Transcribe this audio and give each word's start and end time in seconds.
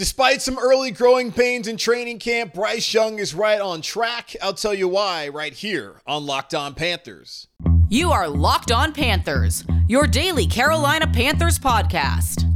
Despite 0.00 0.40
some 0.40 0.58
early 0.58 0.92
growing 0.92 1.30
pains 1.30 1.68
in 1.68 1.76
training 1.76 2.20
camp, 2.20 2.54
Bryce 2.54 2.94
Young 2.94 3.18
is 3.18 3.34
right 3.34 3.60
on 3.60 3.82
track. 3.82 4.34
I'll 4.40 4.54
tell 4.54 4.72
you 4.72 4.88
why 4.88 5.28
right 5.28 5.52
here 5.52 6.00
on 6.06 6.24
Locked 6.24 6.54
On 6.54 6.72
Panthers. 6.72 7.48
You 7.90 8.10
are 8.10 8.26
Locked 8.26 8.72
On 8.72 8.94
Panthers, 8.94 9.62
your 9.88 10.06
daily 10.06 10.46
Carolina 10.46 11.06
Panthers 11.06 11.58
podcast. 11.58 12.46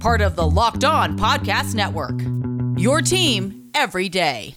Part 0.00 0.22
of 0.22 0.34
the 0.34 0.48
Locked 0.48 0.84
On 0.84 1.18
Podcast 1.18 1.74
Network. 1.74 2.18
Your 2.80 3.02
team 3.02 3.70
every 3.74 4.08
day. 4.08 4.56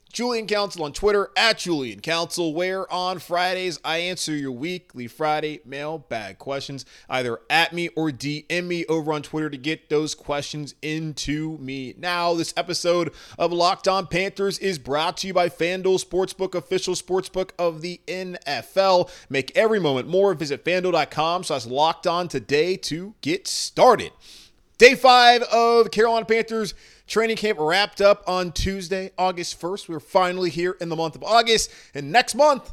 Julian 0.11 0.47
Council 0.47 0.83
on 0.83 0.93
Twitter 0.93 1.29
at 1.35 1.59
Julian 1.59 2.01
Council, 2.01 2.53
where 2.53 2.91
on 2.91 3.19
Fridays 3.19 3.79
I 3.83 3.97
answer 3.97 4.35
your 4.35 4.51
weekly 4.51 5.07
Friday 5.07 5.61
mailbag 5.65 6.37
questions 6.37 6.85
either 7.09 7.39
at 7.49 7.73
me 7.73 7.89
or 7.89 8.09
DM 8.11 8.65
me 8.65 8.85
over 8.85 9.13
on 9.13 9.23
Twitter 9.23 9.49
to 9.49 9.57
get 9.57 9.89
those 9.89 10.13
questions 10.13 10.75
into 10.81 11.57
me. 11.57 11.93
Now, 11.97 12.33
this 12.33 12.53
episode 12.57 13.13
of 13.39 13.51
Locked 13.51 13.87
On 13.87 14.05
Panthers 14.05 14.59
is 14.59 14.77
brought 14.77 15.17
to 15.17 15.27
you 15.27 15.33
by 15.33 15.49
FanDuel 15.49 16.03
Sportsbook, 16.03 16.55
official 16.55 16.95
sportsbook 16.95 17.51
of 17.57 17.81
the 17.81 18.01
NFL. 18.07 19.09
Make 19.29 19.51
every 19.55 19.79
moment 19.79 20.07
more. 20.07 20.33
Visit 20.33 20.65
fanduel.com 20.65 21.43
slash 21.43 21.65
locked 21.65 22.05
on 22.05 22.27
today 22.27 22.75
to 22.77 23.15
get 23.21 23.47
started. 23.47 24.11
Day 24.77 24.95
five 24.95 25.43
of 25.43 25.91
Carolina 25.91 26.25
Panthers 26.25 26.73
Training 27.11 27.35
camp 27.35 27.59
wrapped 27.59 27.99
up 27.99 28.23
on 28.25 28.53
Tuesday, 28.53 29.11
August 29.17 29.59
1st. 29.59 29.89
We're 29.89 29.99
finally 29.99 30.49
here 30.49 30.77
in 30.79 30.87
the 30.87 30.95
month 30.95 31.13
of 31.15 31.25
August. 31.25 31.69
And 31.93 32.09
next 32.09 32.35
month 32.35 32.71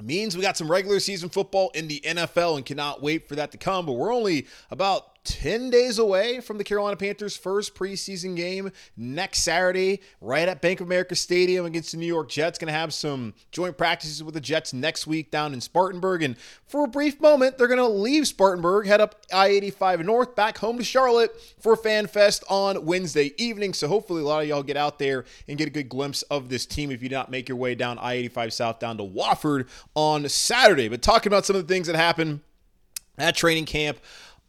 means 0.00 0.34
we 0.34 0.40
got 0.40 0.56
some 0.56 0.70
regular 0.70 0.98
season 1.00 1.28
football 1.28 1.70
in 1.74 1.86
the 1.86 2.00
NFL 2.02 2.56
and 2.56 2.64
cannot 2.64 3.02
wait 3.02 3.28
for 3.28 3.34
that 3.34 3.52
to 3.52 3.58
come. 3.58 3.84
But 3.84 3.92
we're 3.92 4.10
only 4.10 4.46
about 4.70 5.11
10 5.24 5.70
days 5.70 5.98
away 5.98 6.40
from 6.40 6.58
the 6.58 6.64
Carolina 6.64 6.96
Panthers' 6.96 7.36
first 7.36 7.74
preseason 7.74 8.34
game 8.34 8.72
next 8.96 9.42
Saturday, 9.42 10.00
right 10.20 10.48
at 10.48 10.60
Bank 10.60 10.80
of 10.80 10.86
America 10.86 11.14
Stadium 11.14 11.64
against 11.64 11.92
the 11.92 11.98
New 11.98 12.06
York 12.06 12.28
Jets. 12.28 12.58
Going 12.58 12.72
to 12.72 12.78
have 12.78 12.92
some 12.92 13.34
joint 13.52 13.78
practices 13.78 14.22
with 14.22 14.34
the 14.34 14.40
Jets 14.40 14.72
next 14.72 15.06
week 15.06 15.30
down 15.30 15.52
in 15.52 15.60
Spartanburg. 15.60 16.22
And 16.22 16.36
for 16.66 16.84
a 16.84 16.88
brief 16.88 17.20
moment, 17.20 17.56
they're 17.56 17.68
going 17.68 17.78
to 17.78 17.86
leave 17.86 18.26
Spartanburg, 18.26 18.86
head 18.86 19.00
up 19.00 19.24
I 19.32 19.48
85 19.48 20.04
North, 20.04 20.34
back 20.34 20.58
home 20.58 20.78
to 20.78 20.84
Charlotte 20.84 21.32
for 21.60 21.76
Fan 21.76 22.08
Fest 22.08 22.42
on 22.48 22.84
Wednesday 22.84 23.32
evening. 23.38 23.74
So 23.74 23.86
hopefully, 23.86 24.22
a 24.22 24.24
lot 24.24 24.42
of 24.42 24.48
y'all 24.48 24.62
get 24.62 24.76
out 24.76 24.98
there 24.98 25.24
and 25.46 25.56
get 25.56 25.68
a 25.68 25.70
good 25.70 25.88
glimpse 25.88 26.22
of 26.22 26.48
this 26.48 26.66
team 26.66 26.90
if 26.90 27.02
you 27.02 27.08
do 27.08 27.14
not 27.14 27.30
make 27.30 27.48
your 27.48 27.58
way 27.58 27.74
down 27.74 27.98
I 27.98 28.14
85 28.14 28.52
South 28.52 28.78
down 28.80 28.96
to 28.98 29.04
Wofford 29.04 29.68
on 29.94 30.28
Saturday. 30.28 30.88
But 30.88 31.02
talking 31.02 31.30
about 31.30 31.46
some 31.46 31.54
of 31.54 31.66
the 31.66 31.72
things 31.72 31.86
that 31.86 31.96
happened 31.96 32.40
at 33.18 33.36
training 33.36 33.66
camp 33.66 33.98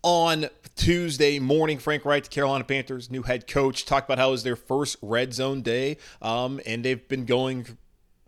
on 0.04 0.48
Tuesday 0.76 1.40
morning, 1.40 1.80
Frank 1.80 2.06
Reich, 2.06 2.24
the 2.24 2.30
Carolina 2.30 2.64
Panthers, 2.64 3.10
new 3.10 3.24
head 3.24 3.48
coach, 3.48 3.86
talked 3.86 4.08
about 4.08 4.20
how 4.20 4.30
it 4.30 4.32
was 4.32 4.44
their 4.44 4.56
first 4.56 4.98
red 5.02 5.34
zone 5.34 5.62
day, 5.62 5.98
um, 6.22 6.60
and 6.66 6.84
they've 6.84 7.08
been 7.08 7.26
going 7.26 7.78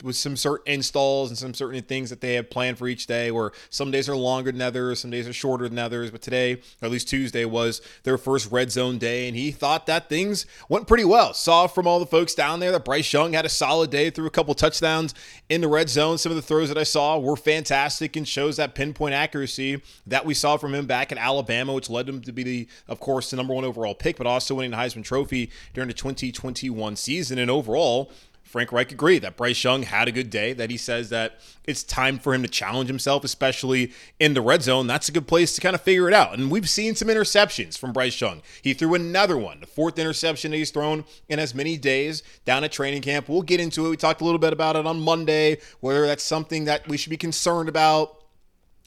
with 0.04 0.16
some 0.16 0.36
certain 0.36 0.74
installs 0.74 1.30
and 1.30 1.38
some 1.38 1.54
certain 1.54 1.82
things 1.84 2.10
that 2.10 2.22
they 2.22 2.34
have 2.34 2.50
planned 2.50 2.78
for 2.78 2.88
each 2.88 3.08
day 3.08 3.32
where 3.32 3.52
some 3.70 3.92
days 3.92 4.10
are 4.10 4.16
longer 4.16 4.52
than 4.52 4.62
others 4.62 5.00
some 5.00 5.12
days 5.12 5.28
are 5.28 5.34
shorter 5.34 5.68
than 5.70 5.80
others 5.80 6.12
but 6.12 6.22
today 6.22 6.54
or 6.54 6.86
at 6.86 6.92
least 6.92 7.08
tuesday 7.08 7.46
was 7.46 7.82
their 8.04 8.18
first 8.18 8.52
red 8.52 8.72
zone 8.72 8.98
day 8.98 9.28
and 9.28 9.38
he 9.38 9.52
thought 9.52 9.86
that 9.86 10.10
things 10.10 10.46
went 10.70 10.88
pretty 10.88 11.06
well. 11.06 11.34
Saw 11.34 11.68
from 11.68 11.88
all 11.88 12.00
the 12.00 12.06
folks 12.06 12.36
down 12.36 12.60
there 12.60 12.72
that 12.72 12.86
bryce 12.86 13.12
young 13.12 13.34
had 13.34 13.46
a 13.46 13.50
solid 13.50 13.90
day 13.90 14.10
threw 14.10 14.26
a 14.26 14.32
couple 14.32 14.54
touchdowns 14.54 15.14
in 15.50 15.62
the 15.62 15.68
red 15.68 15.90
zone. 15.90 16.18
Some 16.18 16.32
of 16.32 16.36
the 16.36 16.42
throws 16.42 16.70
that 16.70 16.78
i 16.78 16.84
saw 16.84 17.18
were 17.18 17.36
fantastic 17.36 18.16
and 18.16 18.28
shows 18.28 18.58
that 18.58 18.76
pinpoint 18.76 19.14
accuracy 19.14 19.82
that 20.08 20.26
we 20.26 20.34
saw 20.34 20.58
from 20.58 20.74
him 20.74 20.86
back 20.86 21.12
in 21.12 21.18
alabama 21.18 21.74
which 21.74 21.90
led 21.90 22.08
him 22.08 22.22
to 22.22 22.32
be 22.32 22.44
the 22.44 22.68
of 22.88 23.00
course 23.00 23.30
the 23.30 23.38
number 23.38 23.54
one 23.54 23.66
overall 23.66 23.96
pick 23.96 24.18
but 24.18 24.28
also 24.28 24.56
winning 24.56 24.72
the 24.72 24.78
heisman 24.78 25.04
trophy 25.04 25.50
during 25.74 25.88
the 25.88 25.94
2021 25.94 26.96
season. 26.96 27.38
And 27.38 27.52
overall 27.52 28.12
Frank 28.56 28.72
Reich 28.72 28.94
agreed 28.94 29.20
that 29.24 29.36
Bryce 29.36 29.62
Young 29.66 29.84
had 29.84 30.08
a 30.08 30.14
good 30.14 30.30
day, 30.30 30.54
that 30.54 30.72
he 30.72 30.78
says 30.78 31.10
that 31.10 31.42
it's 31.66 31.84
time 31.84 32.18
for 32.18 32.34
him 32.34 32.42
to 32.42 32.48
challenge 32.48 32.88
himself, 32.88 33.26
especially 33.26 33.92
in 34.18 34.34
the 34.34 34.40
red 34.40 34.62
zone. 34.62 34.88
That's 34.88 35.10
a 35.10 35.12
good 35.12 35.28
place 35.28 35.54
to 35.56 35.62
kind 35.62 35.76
of 35.76 35.82
figure 35.82 36.08
it 36.08 36.14
out. 36.14 36.40
And 36.40 36.50
we've 36.50 36.70
seen 36.70 36.96
some 36.96 37.10
interceptions 37.10 37.78
from 37.78 37.92
Bryce 37.92 38.22
Young. 38.22 38.42
He 38.62 38.74
threw 38.74 38.94
another 38.94 39.38
one, 39.38 39.60
the 39.60 39.68
fourth 39.68 40.00
interception 40.00 40.52
that 40.52 40.58
he's 40.58 40.72
thrown 40.72 41.04
in 41.28 41.38
as 41.38 41.54
many 41.54 41.78
days 41.78 42.24
down 42.46 42.64
at 42.64 42.72
training 42.72 43.02
camp. 43.02 43.28
We'll 43.28 43.42
get 43.42 43.60
into 43.60 43.88
it. 43.88 43.90
We 43.90 43.98
talked 43.98 44.22
a 44.22 44.24
little 44.24 44.40
bit 44.40 44.54
about 44.54 44.78
it 44.78 44.88
on 44.88 45.02
Monday, 45.02 45.58
whether 45.82 46.08
that's 46.08 46.24
something 46.24 46.64
that 46.64 46.88
we 46.88 46.96
should 46.96 47.10
be 47.10 47.18
concerned 47.18 47.68
about. 47.68 48.24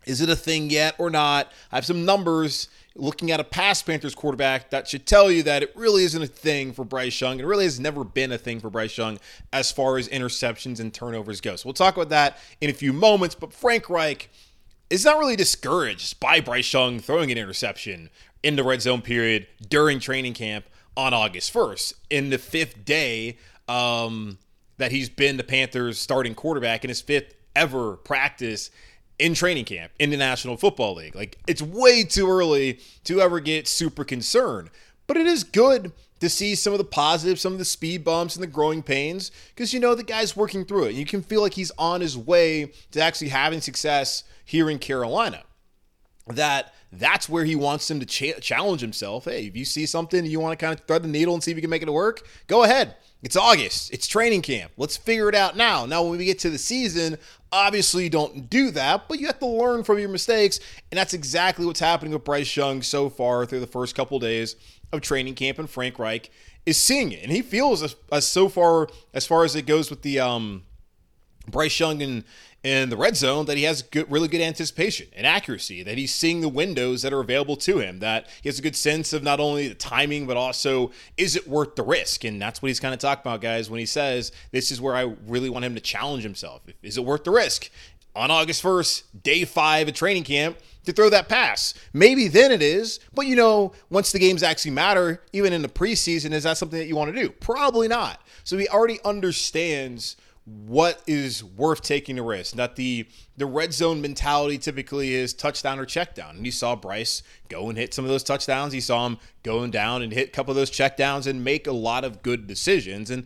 Is 0.07 0.23
it 0.23 0.31
a 0.31 0.37
thing 0.37 0.71
yet 0.71 0.95
or 0.97 1.11
not? 1.11 1.53
I 1.71 1.75
have 1.77 1.85
some 1.85 2.07
numbers 2.07 2.71
looking 2.99 3.31
at 3.31 3.41
a 3.41 3.45
past 3.45 3.87
Panthers 3.87 4.15
quarterback, 4.15 4.71
that 4.71 4.89
should 4.89 5.07
tell 5.07 5.31
you 5.31 5.43
that 5.45 5.63
it 5.63 5.73
really 5.75 6.05
isn't 6.05 6.23
a 6.23 6.27
thing 6.27 6.73
for 6.73 6.85
Bryce 6.85 7.21
Young. 7.21 7.41
It 7.41 7.47
really 7.47 7.65
has 7.65 7.79
never 7.79 8.05
been 8.05 8.33
a 8.33 8.39
thing 8.39 8.61
for 8.61 8.71
Bryce 8.71 8.99
Young 8.99 9.19
as 9.53 9.71
far 9.71 9.99
as 9.99 10.09
interceptions 10.09 10.81
and 10.81 10.93
turnovers 10.93 11.41
go. 11.41 11.57
So 11.57 11.69
we'll 11.69 11.75
talk 11.75 11.97
about 11.97 12.11
that 12.11 12.39
in 12.61 12.71
a 12.71 12.75
few 12.75 12.93
moments. 12.93 13.35
But 13.35 13.53
Frank 13.53 13.89
Reich 13.89 14.29
is 14.91 15.05
not 15.05 15.19
really 15.19 15.37
discouraged 15.37 16.19
by 16.21 16.41
Bryce 16.41 16.73
Young 16.73 16.99
throwing 16.99 17.31
an 17.31 17.39
interception 17.39 18.11
in 18.43 18.57
the 18.57 18.65
red 18.65 18.83
zone 18.83 19.03
period 19.03 19.47
during 19.69 20.01
training 20.01 20.35
camp 20.35 20.67
on 20.97 21.15
August 21.15 21.53
1st. 21.53 21.95
In 22.11 22.31
the 22.31 22.39
fifth 22.39 22.85
day 22.85 23.39
um, 23.69 24.39
that 24.79 24.93
he's 24.93 25.09
been 25.09 25.37
the 25.37 25.45
Panthers 25.45 25.99
starting 25.99 26.35
quarterback 26.35 26.85
in 26.85 26.89
his 26.89 27.01
fifth 27.01 27.35
ever 27.55 27.97
practice 27.97 28.71
in 29.19 29.35
training 29.35 29.65
camp 29.65 29.93
in 29.99 30.11
the 30.11 30.17
National 30.17 30.57
Football 30.57 30.95
League. 30.95 31.15
Like 31.15 31.39
it's 31.47 31.63
way 31.63 32.05
too 32.05 32.31
early 32.31 32.81
to 33.05 33.21
ever 33.21 33.41
get 33.41 33.67
super 33.67 34.05
concerned, 34.05 34.71
but 35.07 35.17
it 35.17 35.27
is 35.27 35.45
good 35.45 35.93
to 36.21 36.29
see 36.29 36.55
some 36.55 36.73
of 36.73 36.79
the 36.79 36.85
positives, 36.85 37.41
some 37.41 37.53
of 37.53 37.59
the 37.59 37.65
speed 37.65 38.05
bumps 38.05 38.35
and 38.35 38.43
the 38.43 38.49
growing 38.49 38.83
pains 38.83 39.31
because 39.55 39.73
you 39.73 39.81
know 39.81 39.95
the 39.95 40.03
guy's 40.03 40.37
working 40.37 40.65
through 40.65 40.85
it. 40.85 40.95
You 40.95 41.05
can 41.05 41.23
feel 41.23 41.41
like 41.41 41.55
he's 41.55 41.73
on 41.79 42.01
his 42.01 42.17
way 42.17 42.73
to 42.93 43.01
actually 43.01 43.29
having 43.29 43.61
success 43.61 44.25
here 44.45 44.71
in 44.71 44.79
Carolina. 44.79 45.43
That 46.27 46.75
that's 46.93 47.29
where 47.29 47.45
he 47.45 47.57
wants 47.57 47.91
him 47.91 48.01
to 48.01 48.07
ch- 48.07 48.41
challenge 48.41 48.81
himself. 48.81 49.27
Hey, 49.27 49.47
if 49.47 49.57
you 49.57 49.65
see 49.65 49.87
something 49.87 50.25
you 50.25 50.41
want 50.41 50.59
to 50.59 50.65
kind 50.65 50.79
of 50.79 50.87
thread 50.87 51.03
the 51.03 51.09
needle 51.09 51.35
and 51.35 51.43
see 51.43 51.51
if 51.51 51.57
you 51.57 51.63
can 51.63 51.71
make 51.71 51.83
it 51.83 51.93
work, 51.93 52.27
go 52.47 52.65
ahead. 52.65 52.97
It's 53.23 53.37
August. 53.37 53.93
It's 53.93 54.07
training 54.07 54.43
camp. 54.43 54.73
Let's 54.77 54.97
figure 54.97 55.29
it 55.29 55.35
out 55.35 55.57
now. 55.57 55.87
Now, 55.87 56.05
when 56.05 56.19
we 56.19 56.25
get 56.25 56.39
to 56.41 56.51
the 56.51 56.59
season, 56.59 57.19
obviously 57.51 58.05
you 58.05 58.11
don't 58.11 58.49
do 58.49 58.71
that, 58.71 59.09
but 59.09 59.19
you 59.19 59.27
have 59.27 59.41
to 59.41 59.47
learn 59.47 59.83
from 59.83 59.99
your 59.99 60.09
mistakes. 60.09 60.61
And 60.91 60.99
that's 60.99 61.15
exactly 61.15 61.67
what's 61.67 61.81
happening 61.81 62.13
with 62.13 62.25
Bryce 62.25 62.57
Young 62.57 62.81
so 62.81 63.11
far 63.11 63.45
through 63.45 63.61
the 63.61 63.67
first 63.67 63.97
couple 63.97 64.19
days 64.21 64.55
of 64.93 65.01
training 65.01 65.35
camp. 65.35 65.59
And 65.59 65.69
Frank 65.69 65.99
Reich 65.99 66.31
is 66.65 66.77
seeing 66.77 67.11
it. 67.11 67.25
And 67.25 67.33
he 67.33 67.43
feels 67.43 67.83
as, 67.83 67.97
as 68.13 68.27
so 68.27 68.49
far 68.49 68.89
as 69.13 69.27
far 69.27 69.45
as 69.45 69.57
it 69.57 69.67
goes 69.67 69.91
with 69.91 70.03
the 70.03 70.21
um, 70.21 70.63
Bryce 71.49 71.81
Young 71.81 72.01
and 72.03 72.25
in 72.65 72.91
the 72.91 72.97
red 72.97 73.17
zone 73.17 73.47
that 73.47 73.57
he 73.57 73.63
has 73.63 73.83
good, 73.83 74.11
really 74.11 74.29
good 74.29 74.41
anticipation 74.41 75.07
and 75.15 75.27
accuracy, 75.27 75.83
that 75.85 75.97
he's 75.97 76.13
seeing 76.13 76.41
the 76.41 76.49
windows 76.49 77.03
that 77.03 77.13
are 77.13 77.21
available 77.21 77.57
to 77.57 77.79
him, 77.79 78.01
that 78.01 78.27
he 78.43 78.49
has 78.49 78.59
a 78.59 78.63
good 78.63 78.75
sense 78.75 79.13
of 79.13 79.23
not 79.23 79.39
only 79.39 79.69
the 79.69 79.75
timing, 79.75 80.27
but 80.27 80.37
also 80.37 80.91
is 81.17 81.37
it 81.37 81.47
worth 81.47 81.77
the 81.77 81.85
risk? 81.85 82.25
And 82.25 82.43
that's 82.43 82.61
what 82.61 82.69
he's 82.69 82.81
kind 82.81 82.93
of 82.93 83.01
talking 83.01 83.23
about, 83.23 83.41
guys, 83.41 83.71
when 83.71 83.79
he 83.79 83.87
says, 83.87 84.33
This 84.51 84.73
is 84.73 84.81
where 84.81 84.97
I 84.97 85.15
really 85.27 85.51
want 85.51 85.65
him 85.65 85.75
to 85.77 85.81
challenge 85.81 86.25
himself. 86.25 86.63
Is 86.83 86.99
it 86.99 87.05
worth 87.05 87.25
the 87.25 87.31
risk? 87.31 87.71
On 88.17 88.33
August 88.33 88.65
1st, 88.65 89.03
day 89.23 89.45
five 89.45 89.87
of 89.87 89.95
training 89.95 90.25
camp, 90.25 90.59
to 90.89 90.93
throw 90.93 91.11
that 91.11 91.29
pass. 91.29 91.75
Maybe 91.93 92.29
then 92.29 92.51
it 92.51 92.63
is, 92.63 92.99
but 93.15 93.27
you 93.27 93.37
know, 93.37 93.73
once 93.91 94.11
the 94.11 94.19
games 94.19 94.43
actually 94.43 94.71
matter, 94.73 95.23
even 95.33 95.53
in 95.53 95.63
the 95.63 95.69
preseason, 95.69 96.33
is 96.33 96.43
that 96.43 96.57
something 96.57 96.79
that 96.79 96.87
you 96.87 96.97
want 96.97 97.15
to 97.15 97.21
do? 97.21 97.29
Probably 97.29 97.87
not. 97.87 98.21
So 98.43 98.57
he 98.57 98.67
already 98.69 98.99
understands 99.05 100.17
what 100.67 101.03
is 101.07 101.45
worth 101.45 101.83
taking 101.83 102.17
the 102.17 102.23
risk. 102.23 102.55
That 102.55 102.77
the 102.77 103.07
the 103.37 103.47
red 103.47 103.73
zone 103.73 104.01
mentality 104.01 104.59
typically 104.59 105.15
is 105.15 105.35
touchdown 105.35 105.79
or 105.79 105.85
check 105.85 106.15
down. 106.15 106.37
And 106.37 106.47
you 106.47 106.53
saw 106.53 106.75
Bryce 106.77 107.23
go 107.49 107.69
and 107.69 107.77
hit 107.77 107.95
some 107.95 108.05
of 108.05 108.11
those 108.11 108.23
touchdowns. 108.23 108.75
You 108.75 108.81
saw 108.81 109.07
him 109.07 109.19
going 109.43 109.71
down 109.71 110.03
and 110.03 110.13
hit 110.13 110.29
a 110.29 110.33
couple 110.33 110.53
of 110.53 110.57
those 110.57 110.71
check 110.71 110.97
downs 110.97 111.27
and 111.27 111.45
make 111.45 111.67
a 111.67 111.73
lot 111.73 112.05
of 112.05 112.23
good 112.23 112.47
decisions. 112.47 113.11
And 113.11 113.25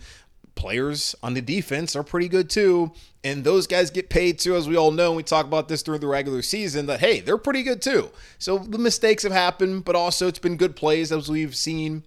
players 0.54 1.14
on 1.22 1.34
the 1.34 1.40
defense 1.40 1.96
are 1.96 2.02
pretty 2.02 2.28
good 2.28 2.50
too. 2.50 2.92
And 3.24 3.44
those 3.44 3.66
guys 3.66 3.90
get 3.90 4.10
paid 4.10 4.38
too, 4.38 4.56
as 4.56 4.68
we 4.68 4.76
all 4.76 4.90
know. 4.90 5.12
We 5.12 5.22
talk 5.22 5.46
about 5.46 5.68
this 5.68 5.82
during 5.82 6.00
the 6.00 6.08
regular 6.08 6.42
season 6.42 6.86
that, 6.86 7.00
hey, 7.00 7.20
they're 7.20 7.38
pretty 7.38 7.62
good 7.62 7.80
too. 7.80 8.10
So 8.38 8.58
the 8.58 8.78
mistakes 8.78 9.22
have 9.22 9.32
happened, 9.32 9.84
but 9.84 9.94
also 9.94 10.26
it's 10.26 10.38
been 10.38 10.56
good 10.56 10.76
plays 10.76 11.12
as 11.12 11.28
we've 11.28 11.54
seen 11.54 12.04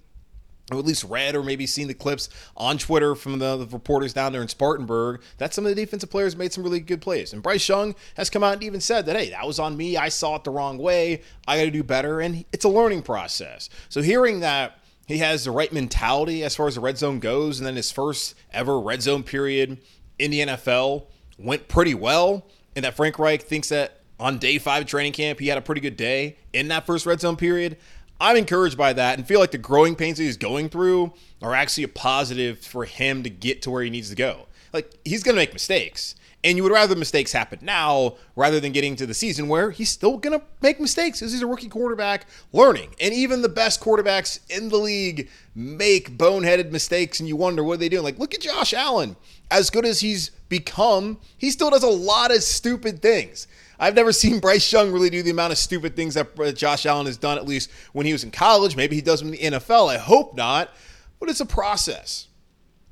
or 0.71 0.79
at 0.79 0.85
least 0.85 1.03
read 1.03 1.35
or 1.35 1.44
maybe 1.44 1.67
seen 1.67 1.88
the 1.88 1.94
clips 1.94 2.29
on 2.57 2.77
Twitter 2.77 3.13
from 3.13 3.38
the, 3.38 3.57
the, 3.57 3.67
reporters 3.67 4.13
down 4.13 4.31
there 4.31 4.41
in 4.41 4.47
Spartanburg 4.47 5.21
that 5.38 5.53
some 5.53 5.65
of 5.65 5.69
the 5.69 5.75
defensive 5.75 6.09
players 6.09 6.35
made 6.35 6.51
some 6.51 6.63
really 6.63 6.79
good 6.79 7.01
plays. 7.01 7.33
And 7.33 7.44
Bryce 7.44 7.67
Young 7.69 7.94
has 8.17 8.29
come 8.29 8.44
out 8.44 8.53
and 8.53 8.63
even 8.63 8.81
said 8.81 9.06
that, 9.06 9.15
hey, 9.15 9.29
that 9.29 9.45
was 9.45 9.59
on 9.59 9.77
me. 9.77 9.95
I 9.95 10.09
saw 10.09 10.35
it 10.35 10.44
the 10.44 10.50
wrong 10.50 10.77
way. 10.77 11.21
I 11.47 11.57
got 11.57 11.65
to 11.65 11.71
do 11.71 11.83
better. 11.83 12.19
And 12.19 12.45
it's 12.51 12.65
a 12.65 12.69
learning 12.69 13.03
process. 13.03 13.69
So 13.89 14.01
hearing 14.01 14.39
that 14.39 14.79
he 15.06 15.19
has 15.19 15.44
the 15.44 15.51
right 15.51 15.71
mentality 15.71 16.44
as 16.44 16.56
far 16.56 16.67
as 16.67 16.75
the 16.75 16.81
red 16.81 16.97
zone 16.97 17.19
goes, 17.19 17.59
and 17.59 17.67
then 17.67 17.75
his 17.75 17.91
first 17.91 18.35
ever 18.51 18.79
red 18.79 19.03
zone 19.03 19.23
period 19.23 19.77
in 20.17 20.31
the 20.31 20.39
NFL 20.41 21.06
went 21.38 21.67
pretty 21.67 21.94
well, 21.94 22.47
and 22.75 22.85
that 22.85 22.95
Frank 22.95 23.19
Reich 23.19 23.44
thinks 23.44 23.69
that 23.69 24.00
on 24.19 24.38
day 24.38 24.57
five 24.57 24.85
training 24.85 25.12
camp, 25.12 25.39
he 25.39 25.47
had 25.47 25.57
a 25.57 25.62
pretty 25.62 25.81
good 25.81 25.97
day 25.97 26.38
in 26.53 26.69
that 26.69 26.85
first 26.85 27.06
red 27.06 27.19
zone 27.19 27.35
period. 27.35 27.77
I'm 28.19 28.38
encouraged 28.38 28.77
by 28.77 28.94
that 28.94 29.17
and 29.17 29.27
feel 29.27 29.39
like 29.39 29.51
the 29.51 29.57
growing 29.57 29.95
pains 29.95 30.17
that 30.17 30.23
he's 30.23 30.38
going 30.38 30.69
through 30.69 31.13
are 31.41 31.53
actually 31.53 31.83
a 31.83 31.89
positive 31.89 32.59
for 32.59 32.85
him 32.85 33.23
to 33.23 33.29
get 33.29 33.62
to 33.63 33.71
where 33.71 33.83
he 33.83 33.89
needs 33.89 34.09
to 34.09 34.15
go. 34.15 34.47
Like, 34.73 34.94
he's 35.03 35.23
going 35.23 35.35
to 35.35 35.41
make 35.41 35.53
mistakes. 35.53 36.15
And 36.44 36.57
you 36.57 36.63
would 36.63 36.71
rather 36.71 36.95
mistakes 36.95 37.31
happen 37.31 37.57
now 37.63 38.17
rather 38.35 38.59
than 38.59 38.71
getting 38.71 38.95
to 38.97 39.07
the 39.07 39.15
season 39.15 39.47
where 39.47 39.71
he's 39.71 39.89
still 39.89 40.17
going 40.17 40.39
to 40.39 40.45
make 40.62 40.79
mistakes 40.79 41.19
because 41.19 41.31
he's 41.31 41.41
a 41.41 41.47
rookie 41.47 41.69
quarterback 41.69 42.27
learning. 42.53 42.94
And 43.01 43.15
even 43.15 43.41
the 43.41 43.50
best 43.50 43.81
quarterbacks 43.81 44.39
in 44.47 44.69
the 44.69 44.77
league 44.77 45.27
make 45.56 46.19
boneheaded 46.19 46.71
mistakes 46.71 47.19
and 47.19 47.27
you 47.27 47.35
wonder 47.35 47.63
what 47.63 47.73
are 47.73 47.77
they 47.77 47.89
doing. 47.89 48.03
Like, 48.03 48.19
look 48.19 48.35
at 48.35 48.41
Josh 48.41 48.75
Allen. 48.75 49.15
As 49.50 49.71
good 49.71 49.85
as 49.85 50.01
he's 50.01 50.29
become, 50.47 51.17
he 51.35 51.50
still 51.50 51.71
does 51.71 51.83
a 51.83 51.88
lot 51.88 52.29
of 52.29 52.44
stupid 52.44 53.01
things. 53.01 53.47
I've 53.80 53.95
never 53.95 54.12
seen 54.12 54.39
Bryce 54.39 54.72
Young 54.72 54.92
really 54.92 55.10
do 55.10 55.22
the 55.22 55.31
amount 55.31 55.51
of 55.51 55.57
stupid 55.57 55.95
things 55.95 56.13
that 56.13 56.39
uh, 56.39 56.51
Josh 56.51 56.86
Allen 56.86 57.06
has 57.06 57.18
done, 57.18 57.38
at 57.38 57.45
least 57.45 57.69
when 57.94 58.06
he 58.06 58.13
was 58.13 58.24
in 58.24 58.31
college. 58.31 58.75
Maybe 58.75 58.95
he 58.95 59.01
does 59.01 59.19
them 59.19 59.33
in 59.33 59.54
the 59.54 59.60
NFL. 59.60 59.89
I 59.89 59.98
hope 59.98 60.36
not. 60.36 60.74
But 61.19 61.30
it's 61.30 61.39
a 61.39 61.45
process. 61.45 62.27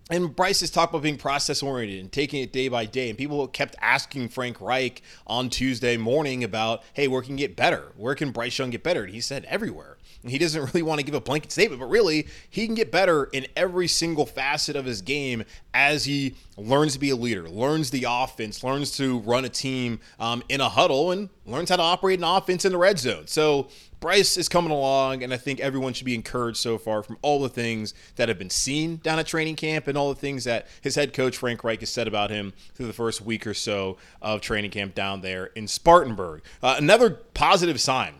And 0.09 0.35
Bryce 0.35 0.59
has 0.59 0.69
talked 0.69 0.91
about 0.91 1.03
being 1.03 1.17
process 1.17 1.63
oriented 1.63 1.99
and 1.99 2.11
taking 2.11 2.43
it 2.43 2.51
day 2.51 2.67
by 2.67 2.85
day. 2.85 3.09
And 3.09 3.17
people 3.17 3.47
kept 3.47 3.75
asking 3.81 4.29
Frank 4.29 4.59
Reich 4.59 5.01
on 5.25 5.49
Tuesday 5.49 5.95
morning 5.95 6.43
about, 6.43 6.83
hey, 6.93 7.07
where 7.07 7.21
can 7.21 7.37
get 7.37 7.55
better? 7.55 7.93
Where 7.95 8.13
can 8.13 8.31
Bryce 8.31 8.59
Young 8.59 8.69
get 8.69 8.83
better? 8.83 9.03
And 9.03 9.13
he 9.13 9.21
said, 9.21 9.45
everywhere. 9.45 9.97
And 10.21 10.31
he 10.31 10.37
doesn't 10.37 10.61
really 10.61 10.81
want 10.81 10.99
to 10.99 11.05
give 11.05 11.15
a 11.15 11.21
blanket 11.21 11.51
statement, 11.51 11.81
but 11.81 11.87
really, 11.87 12.27
he 12.49 12.65
can 12.65 12.75
get 12.75 12.91
better 12.91 13.25
in 13.25 13.45
every 13.55 13.87
single 13.87 14.25
facet 14.25 14.75
of 14.75 14.85
his 14.85 15.01
game 15.01 15.43
as 15.73 16.05
he 16.05 16.35
learns 16.57 16.93
to 16.93 16.99
be 16.99 17.09
a 17.09 17.15
leader, 17.15 17.49
learns 17.49 17.89
the 17.89 18.05
offense, 18.07 18.63
learns 18.63 18.91
to 18.97 19.19
run 19.19 19.43
a 19.43 19.49
team 19.49 19.99
um, 20.19 20.41
in 20.47 20.61
a 20.61 20.69
huddle, 20.69 21.11
and 21.11 21.29
learns 21.45 21.69
how 21.69 21.75
to 21.75 21.81
operate 21.81 22.19
an 22.19 22.25
offense 22.25 22.63
in 22.63 22.71
the 22.71 22.77
red 22.77 22.99
zone. 22.99 23.27
So 23.27 23.67
Bryce 24.03 24.35
is 24.35 24.49
coming 24.49 24.69
along, 24.69 25.23
and 25.23 25.33
I 25.33 25.37
think 25.37 25.61
everyone 25.61 25.93
should 25.93 26.03
be 26.03 26.13
encouraged 26.13 26.57
so 26.57 26.77
far 26.77 27.03
from 27.03 27.17
all 27.21 27.41
the 27.41 27.47
things 27.47 27.93
that 28.17 28.27
have 28.27 28.37
been 28.37 28.49
seen 28.49 28.97
down 28.97 29.17
at 29.17 29.25
training 29.25 29.55
camp 29.55 29.87
and 29.87 29.97
all 29.97 30.09
the 30.09 30.19
things 30.19 30.43
that 30.43 30.67
his 30.81 30.95
head 30.95 31.13
coach 31.13 31.37
Frank 31.37 31.63
Reich 31.63 31.79
has 31.79 31.89
said 31.89 32.05
about 32.05 32.29
him 32.29 32.51
through 32.75 32.87
the 32.87 32.91
first 32.91 33.21
week 33.21 33.47
or 33.47 33.53
so 33.53 33.95
of 34.21 34.41
training 34.41 34.71
camp 34.71 34.93
down 34.93 35.21
there 35.21 35.45
in 35.55 35.69
Spartanburg. 35.69 36.41
Uh, 36.61 36.75
another 36.77 37.11
positive 37.11 37.79
sign 37.79 38.15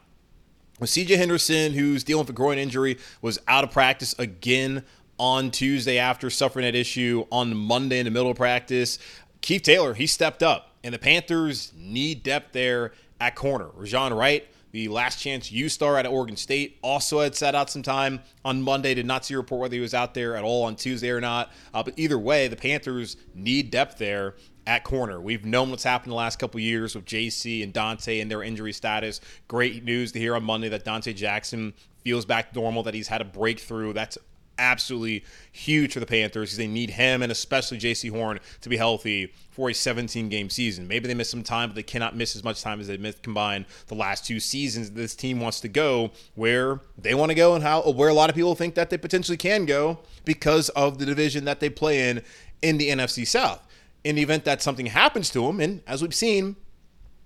with 0.80 0.90
CJ 0.90 1.18
Henderson, 1.18 1.74
who's 1.74 2.06
dealing 2.06 2.22
with 2.22 2.30
a 2.30 2.34
groin 2.34 2.58
injury, 2.58 2.98
was 3.22 3.38
out 3.50 3.66
of 3.66 3.72
practice 3.72 4.16
again 4.18 4.86
on 5.20 5.52
Tuesday 5.52 5.98
after 5.98 6.30
suffering 6.30 6.64
that 6.64 6.76
issue 6.76 7.26
on 7.30 7.58
Monday 7.58 8.00
in 8.00 8.06
the 8.06 8.12
middle 8.12 8.32
of 8.32 8.38
practice. 8.38 9.00
Keith 9.42 9.64
Taylor, 9.64 9.96
he 9.96 10.08
stepped 10.08 10.44
up, 10.44 10.78
and 10.82 10.94
the 10.94 11.00
Panthers 11.00 11.74
need 11.76 12.24
depth 12.24 12.54
there 12.54 12.94
at 13.20 13.36
corner. 13.36 13.68
Rejzohn 13.78 14.18
Wright 14.18 14.48
the 14.74 14.88
last 14.88 15.20
chance 15.20 15.52
U 15.52 15.70
star 15.70 15.98
at 15.98 16.08
Oregon 16.08 16.36
State 16.36 16.80
also 16.82 17.22
had 17.22 17.36
sat 17.36 17.54
out 17.54 17.70
some 17.70 17.84
time 17.84 18.20
on 18.44 18.62
Monday. 18.62 18.96
Did 18.96 19.06
not 19.06 19.24
see 19.24 19.36
a 19.36 19.38
report 19.38 19.62
whether 19.62 19.76
he 19.76 19.80
was 19.80 19.94
out 19.94 20.16
there 20.16 20.36
at 20.36 20.44
all 20.44 20.64
on 20.64 20.76
Tuesday 20.76 21.12
or 21.12 21.22
not. 21.22 21.52
Uh, 21.74 21.84
but 21.84 21.94
either 21.96 22.18
way, 22.18 22.48
the 22.48 22.56
Panthers 22.56 23.16
need 23.36 23.70
depth 23.70 24.00
there 24.00 24.36
at 24.66 24.84
corner. 24.84 25.22
We've 25.22 25.46
known 25.46 25.70
what's 25.70 25.84
happened 25.84 26.12
the 26.12 26.16
last 26.16 26.40
couple 26.40 26.60
years 26.60 26.96
with 26.96 27.06
Jaycee 27.06 27.64
and 27.64 27.72
Donte 27.72 28.20
and 28.20 28.32
their 28.32 28.42
injury 28.42 28.74
status. 28.74 29.22
Great 29.48 29.84
news 29.84 30.12
to 30.14 30.20
hear 30.20 30.36
on 30.36 30.44
Monday 30.44 30.70
that 30.70 30.84
Donte 30.84 31.16
Jackson 31.16 31.74
feels 32.04 32.26
back 32.26 32.56
normal, 32.56 32.82
that 32.84 32.96
he's 32.96 33.08
had 33.08 33.22
a 33.22 33.26
breakthrough. 33.26 33.94
That's 33.94 34.18
absolutely 34.58 35.24
huge 35.52 35.94
for 35.94 36.00
the 36.00 36.06
Panthers 36.06 36.50
because 36.50 36.58
they 36.58 36.68
need 36.68 36.92
him 36.92 37.22
and 37.22 37.32
especially 37.32 37.78
Jaycee 37.78 38.12
Horn 38.12 38.40
to 38.62 38.70
be 38.70 38.78
healthy 38.78 39.34
for 39.52 39.70
a 39.70 39.74
17 39.74 40.30
game 40.30 40.50
season. 40.50 40.88
Maybe 40.88 41.08
they 41.08 41.14
miss 41.14 41.30
some 41.30 41.44
time, 41.44 41.70
but 41.70 41.76
they 41.76 41.84
cannot 41.84 42.16
miss 42.16 42.36
as 42.36 42.44
much 42.44 42.62
time 42.62 42.80
as 42.80 42.88
they 42.88 42.98
missed 42.98 43.22
combined 43.22 43.66
the 43.88 43.96
last 43.96 44.26
two 44.26 44.40
seasons. 44.40 44.92
This 44.92 45.16
team 45.16 45.40
wants 45.40 45.60
to 45.62 45.68
go 45.68 46.12
where 46.36 46.82
they 46.98 47.14
want 47.14 47.30
to 47.30 47.36
go 47.36 47.56
and 47.56 47.64
how 47.64 47.90
where 47.92 48.10
a 48.10 48.14
lot 48.14 48.30
of 48.30 48.36
people 48.36 48.56
think 48.56 48.76
that 48.76 48.90
they 48.90 48.98
potentially 48.98 49.38
can 49.38 49.66
go 49.66 50.00
because 50.26 50.70
of 50.70 50.98
the 50.98 51.06
division 51.06 51.46
that 51.46 51.60
they 51.60 51.70
play 51.70 52.10
in 52.10 52.22
in 52.62 52.78
the 52.78 52.90
NFC 52.90 53.28
South. 53.28 53.66
In 54.04 54.16
the 54.16 54.22
event 54.22 54.44
that 54.46 54.62
something 54.62 54.88
happens 54.88 55.30
to 55.30 55.46
them, 55.46 55.62
and 55.62 55.82
as 55.88 56.02
we've 56.02 56.14
seen, 56.14 56.58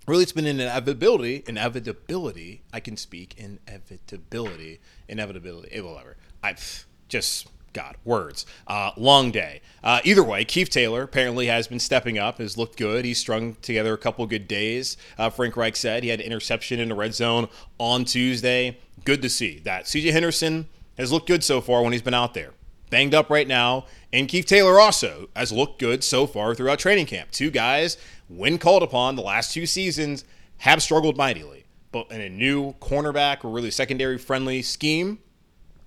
really 0.08 0.22
it's 0.22 0.32
been 0.32 0.46
an 0.46 0.58
inevitability 0.58 1.44
inevitability 1.46 2.62
i 2.72 2.80
can 2.80 2.96
speak 2.96 3.34
inevitability 3.36 4.80
inevitability 5.06 5.68
eh, 5.70 5.80
whatever 5.80 6.16
i 6.42 6.54
just 7.08 7.48
God, 7.72 7.96
words. 8.04 8.46
Uh, 8.66 8.90
long 8.96 9.30
day. 9.30 9.60
Uh, 9.84 10.00
either 10.02 10.24
way, 10.24 10.44
Keith 10.44 10.70
Taylor 10.70 11.02
apparently 11.02 11.46
has 11.46 11.68
been 11.68 11.78
stepping 11.78 12.18
up, 12.18 12.38
has 12.38 12.56
looked 12.56 12.76
good. 12.76 13.04
He's 13.04 13.18
strung 13.18 13.56
together 13.62 13.94
a 13.94 13.98
couple 13.98 14.26
good 14.26 14.48
days. 14.48 14.96
Uh, 15.18 15.30
Frank 15.30 15.56
Reich 15.56 15.76
said 15.76 16.02
he 16.02 16.08
had 16.08 16.20
an 16.20 16.26
interception 16.26 16.80
in 16.80 16.88
the 16.88 16.94
red 16.94 17.14
zone 17.14 17.48
on 17.78 18.04
Tuesday. 18.04 18.78
Good 19.04 19.22
to 19.22 19.28
see 19.28 19.60
that. 19.60 19.84
CJ 19.84 20.12
Henderson 20.12 20.68
has 20.96 21.12
looked 21.12 21.28
good 21.28 21.44
so 21.44 21.60
far 21.60 21.82
when 21.82 21.92
he's 21.92 22.02
been 22.02 22.14
out 22.14 22.34
there. 22.34 22.52
Banged 22.90 23.14
up 23.14 23.30
right 23.30 23.46
now. 23.46 23.86
And 24.12 24.28
Keith 24.28 24.46
Taylor 24.46 24.80
also 24.80 25.28
has 25.36 25.52
looked 25.52 25.78
good 25.78 26.02
so 26.02 26.26
far 26.26 26.54
throughout 26.54 26.78
training 26.78 27.06
camp. 27.06 27.30
Two 27.30 27.50
guys, 27.50 27.98
when 28.28 28.58
called 28.58 28.82
upon 28.82 29.14
the 29.14 29.22
last 29.22 29.52
two 29.52 29.66
seasons, 29.66 30.24
have 30.58 30.82
struggled 30.82 31.16
mightily. 31.16 31.64
But 31.92 32.10
in 32.10 32.20
a 32.20 32.28
new 32.28 32.72
cornerback 32.80 33.44
or 33.44 33.50
really 33.50 33.70
secondary 33.70 34.18
friendly 34.18 34.62
scheme, 34.62 35.18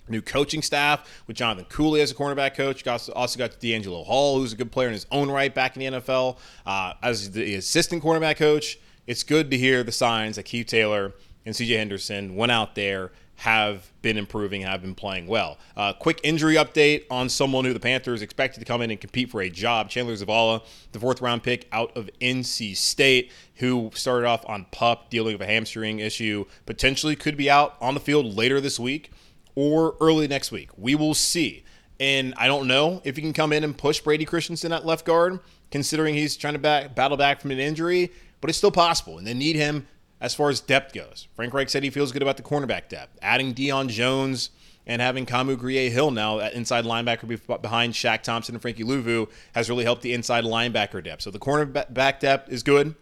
new 0.08 0.22
coaching 0.22 0.62
staff 0.62 1.22
with 1.26 1.36
Jonathan 1.36 1.66
Cooley 1.68 2.00
as 2.00 2.10
a 2.10 2.14
cornerback 2.14 2.54
coach. 2.54 2.86
Also 2.86 3.38
got 3.38 3.52
DeAngelo 3.60 4.04
Hall, 4.04 4.38
who's 4.38 4.52
a 4.52 4.56
good 4.56 4.72
player 4.72 4.88
in 4.88 4.94
his 4.94 5.06
own 5.10 5.30
right 5.30 5.54
back 5.54 5.76
in 5.76 5.80
the 5.80 5.98
NFL. 6.00 6.38
Uh, 6.66 6.94
as 7.02 7.30
the 7.32 7.54
assistant 7.54 8.02
cornerback 8.02 8.36
coach, 8.36 8.78
it's 9.06 9.22
good 9.22 9.50
to 9.50 9.58
hear 9.58 9.82
the 9.82 9.92
signs 9.92 10.36
that 10.36 10.44
Keith 10.44 10.66
Taylor 10.66 11.12
and 11.44 11.54
CJ 11.54 11.76
Henderson 11.76 12.36
went 12.36 12.52
out 12.52 12.74
there 12.74 13.10
have 13.36 13.90
been 14.02 14.16
improving, 14.16 14.60
have 14.60 14.82
been 14.82 14.94
playing 14.94 15.26
well. 15.26 15.58
Uh, 15.76 15.92
quick 15.92 16.20
injury 16.22 16.54
update 16.54 17.04
on 17.10 17.28
someone 17.28 17.64
who 17.64 17.72
the 17.72 17.80
Panthers 17.80 18.22
expected 18.22 18.60
to 18.60 18.64
come 18.64 18.80
in 18.82 18.90
and 18.92 19.00
compete 19.00 19.30
for 19.30 19.42
a 19.42 19.50
job. 19.50 19.88
Chandler 19.88 20.14
Zavala, 20.14 20.62
the 20.92 21.00
fourth 21.00 21.20
round 21.20 21.42
pick 21.42 21.66
out 21.72 21.96
of 21.96 22.08
NC 22.20 22.76
State, 22.76 23.32
who 23.56 23.90
started 23.94 24.28
off 24.28 24.48
on 24.48 24.66
pup 24.70 25.10
dealing 25.10 25.32
with 25.32 25.42
a 25.42 25.46
hamstring 25.46 25.98
issue, 25.98 26.44
potentially 26.66 27.16
could 27.16 27.36
be 27.36 27.50
out 27.50 27.74
on 27.80 27.94
the 27.94 28.00
field 28.00 28.36
later 28.36 28.60
this 28.60 28.78
week 28.78 29.10
or 29.54 29.96
early 30.00 30.28
next 30.28 30.52
week. 30.52 30.70
We 30.76 30.94
will 30.94 31.14
see. 31.14 31.64
And 32.00 32.34
I 32.36 32.46
don't 32.46 32.66
know 32.66 33.00
if 33.04 33.16
he 33.16 33.22
can 33.22 33.32
come 33.32 33.52
in 33.52 33.62
and 33.64 33.76
push 33.76 34.00
Brady 34.00 34.24
Christensen 34.24 34.72
at 34.72 34.84
left 34.84 35.04
guard, 35.04 35.38
considering 35.70 36.14
he's 36.14 36.36
trying 36.36 36.54
to 36.54 36.58
back, 36.58 36.94
battle 36.94 37.16
back 37.16 37.40
from 37.40 37.50
an 37.50 37.60
injury, 37.60 38.12
but 38.40 38.50
it's 38.50 38.58
still 38.58 38.72
possible. 38.72 39.18
And 39.18 39.26
they 39.26 39.34
need 39.34 39.56
him 39.56 39.86
as 40.20 40.34
far 40.34 40.50
as 40.50 40.60
depth 40.60 40.94
goes. 40.94 41.28
Frank 41.34 41.54
Reich 41.54 41.68
said 41.68 41.82
he 41.82 41.90
feels 41.90 42.12
good 42.12 42.22
about 42.22 42.36
the 42.36 42.42
cornerback 42.42 42.88
depth. 42.88 43.18
Adding 43.22 43.54
Deion 43.54 43.88
Jones 43.88 44.50
and 44.86 45.00
having 45.00 45.26
Kamu 45.26 45.56
Grugier-Hill 45.56 46.10
now 46.10 46.40
at 46.40 46.54
inside 46.54 46.84
linebacker 46.84 47.62
behind 47.62 47.92
Shaq 47.92 48.22
Thompson 48.22 48.54
and 48.54 48.62
Frankie 48.62 48.84
Luvu 48.84 49.28
has 49.54 49.70
really 49.70 49.84
helped 49.84 50.02
the 50.02 50.12
inside 50.12 50.44
linebacker 50.44 51.02
depth. 51.04 51.22
So 51.22 51.30
the 51.30 51.38
cornerback 51.38 52.18
depth 52.18 52.50
is 52.50 52.62
good. 52.62 52.94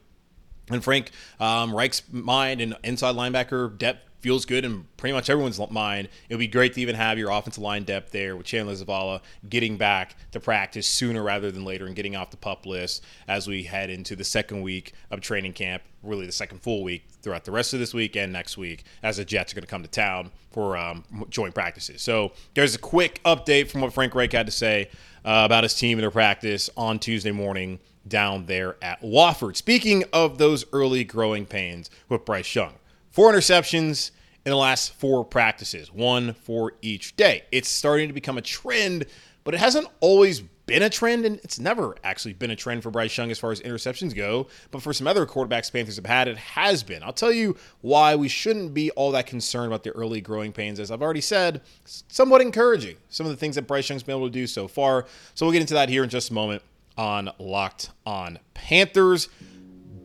And 0.68 0.84
Frank 0.84 1.10
um, 1.40 1.74
Reich's 1.74 2.02
mind 2.12 2.60
and 2.60 2.76
inside 2.84 3.14
linebacker 3.14 3.76
depth 3.76 4.09
feels 4.20 4.44
good 4.44 4.64
in 4.64 4.86
pretty 4.96 5.12
much 5.12 5.30
everyone's 5.30 5.58
mind. 5.70 6.08
It 6.28 6.34
would 6.34 6.40
be 6.40 6.46
great 6.46 6.74
to 6.74 6.80
even 6.80 6.94
have 6.94 7.18
your 7.18 7.30
offensive 7.30 7.62
line 7.62 7.84
depth 7.84 8.12
there 8.12 8.36
with 8.36 8.46
Chandler 8.46 8.74
Zavala 8.74 9.20
getting 9.48 9.76
back 9.76 10.16
to 10.32 10.40
practice 10.40 10.86
sooner 10.86 11.22
rather 11.22 11.50
than 11.50 11.64
later 11.64 11.86
and 11.86 11.96
getting 11.96 12.16
off 12.16 12.30
the 12.30 12.36
pup 12.36 12.66
list 12.66 13.04
as 13.26 13.46
we 13.46 13.64
head 13.64 13.90
into 13.90 14.14
the 14.14 14.24
second 14.24 14.62
week 14.62 14.92
of 15.10 15.20
training 15.20 15.52
camp, 15.52 15.82
really 16.02 16.26
the 16.26 16.32
second 16.32 16.60
full 16.62 16.82
week 16.82 17.04
throughout 17.22 17.44
the 17.44 17.50
rest 17.50 17.72
of 17.72 17.80
this 17.80 17.94
week 17.94 18.16
and 18.16 18.32
next 18.32 18.56
week 18.56 18.84
as 19.02 19.16
the 19.16 19.24
Jets 19.24 19.52
are 19.52 19.56
going 19.56 19.62
to 19.62 19.68
come 19.68 19.82
to 19.82 19.88
town 19.88 20.30
for 20.50 20.76
um, 20.76 21.04
joint 21.30 21.54
practices. 21.54 22.02
So 22.02 22.32
there's 22.54 22.74
a 22.74 22.78
quick 22.78 23.22
update 23.24 23.70
from 23.70 23.80
what 23.80 23.92
Frank 23.92 24.14
Reich 24.14 24.32
had 24.32 24.46
to 24.46 24.52
say 24.52 24.90
uh, 25.24 25.42
about 25.44 25.64
his 25.64 25.74
team 25.74 25.98
and 25.98 26.02
their 26.02 26.10
practice 26.10 26.68
on 26.76 26.98
Tuesday 26.98 27.32
morning 27.32 27.78
down 28.08 28.46
there 28.46 28.76
at 28.82 29.00
Wofford. 29.02 29.56
Speaking 29.56 30.04
of 30.12 30.38
those 30.38 30.64
early 30.72 31.04
growing 31.04 31.46
pains 31.46 31.90
with 32.08 32.24
Bryce 32.24 32.54
Young. 32.54 32.74
Four 33.10 33.32
interceptions 33.32 34.12
in 34.46 34.50
the 34.50 34.56
last 34.56 34.94
four 34.94 35.24
practices, 35.24 35.92
one 35.92 36.32
for 36.34 36.74
each 36.80 37.16
day. 37.16 37.44
It's 37.50 37.68
starting 37.68 38.08
to 38.08 38.14
become 38.14 38.38
a 38.38 38.42
trend, 38.42 39.06
but 39.44 39.54
it 39.54 39.58
hasn't 39.58 39.88
always 40.00 40.42
been 40.66 40.82
a 40.84 40.88
trend, 40.88 41.24
and 41.24 41.40
it's 41.42 41.58
never 41.58 41.96
actually 42.04 42.32
been 42.32 42.52
a 42.52 42.56
trend 42.56 42.84
for 42.84 42.92
Bryce 42.92 43.18
Young 43.18 43.32
as 43.32 43.38
far 43.40 43.50
as 43.50 43.60
interceptions 43.62 44.14
go. 44.14 44.46
But 44.70 44.82
for 44.82 44.92
some 44.92 45.08
other 45.08 45.26
quarterbacks 45.26 45.72
Panthers 45.72 45.96
have 45.96 46.06
had, 46.06 46.28
it 46.28 46.36
has 46.36 46.84
been. 46.84 47.02
I'll 47.02 47.12
tell 47.12 47.32
you 47.32 47.56
why 47.80 48.14
we 48.14 48.28
shouldn't 48.28 48.72
be 48.72 48.92
all 48.92 49.10
that 49.10 49.26
concerned 49.26 49.66
about 49.66 49.82
the 49.82 49.90
early 49.90 50.20
growing 50.20 50.52
pains. 50.52 50.78
As 50.78 50.92
I've 50.92 51.02
already 51.02 51.20
said, 51.20 51.62
somewhat 51.84 52.40
encouraging. 52.40 52.96
Some 53.08 53.26
of 53.26 53.32
the 53.32 53.36
things 53.36 53.56
that 53.56 53.66
Bryce 53.66 53.88
Young's 53.88 54.04
been 54.04 54.16
able 54.16 54.28
to 54.28 54.32
do 54.32 54.46
so 54.46 54.68
far. 54.68 55.06
So 55.34 55.44
we'll 55.44 55.52
get 55.52 55.62
into 55.62 55.74
that 55.74 55.88
here 55.88 56.04
in 56.04 56.08
just 56.08 56.30
a 56.30 56.34
moment 56.34 56.62
on 56.96 57.30
Locked 57.40 57.90
on 58.06 58.38
Panthers. 58.54 59.28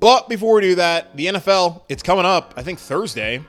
But 0.06 0.30
before 0.30 0.54
we 0.54 0.62
do 0.62 0.76
that, 0.76 1.18
the 1.18 1.26
NFL, 1.26 1.82
it's 1.90 2.04
coming 2.04 2.26
up, 2.26 2.54
I 2.56 2.62
think 2.62 2.78
Thursday 2.78 3.42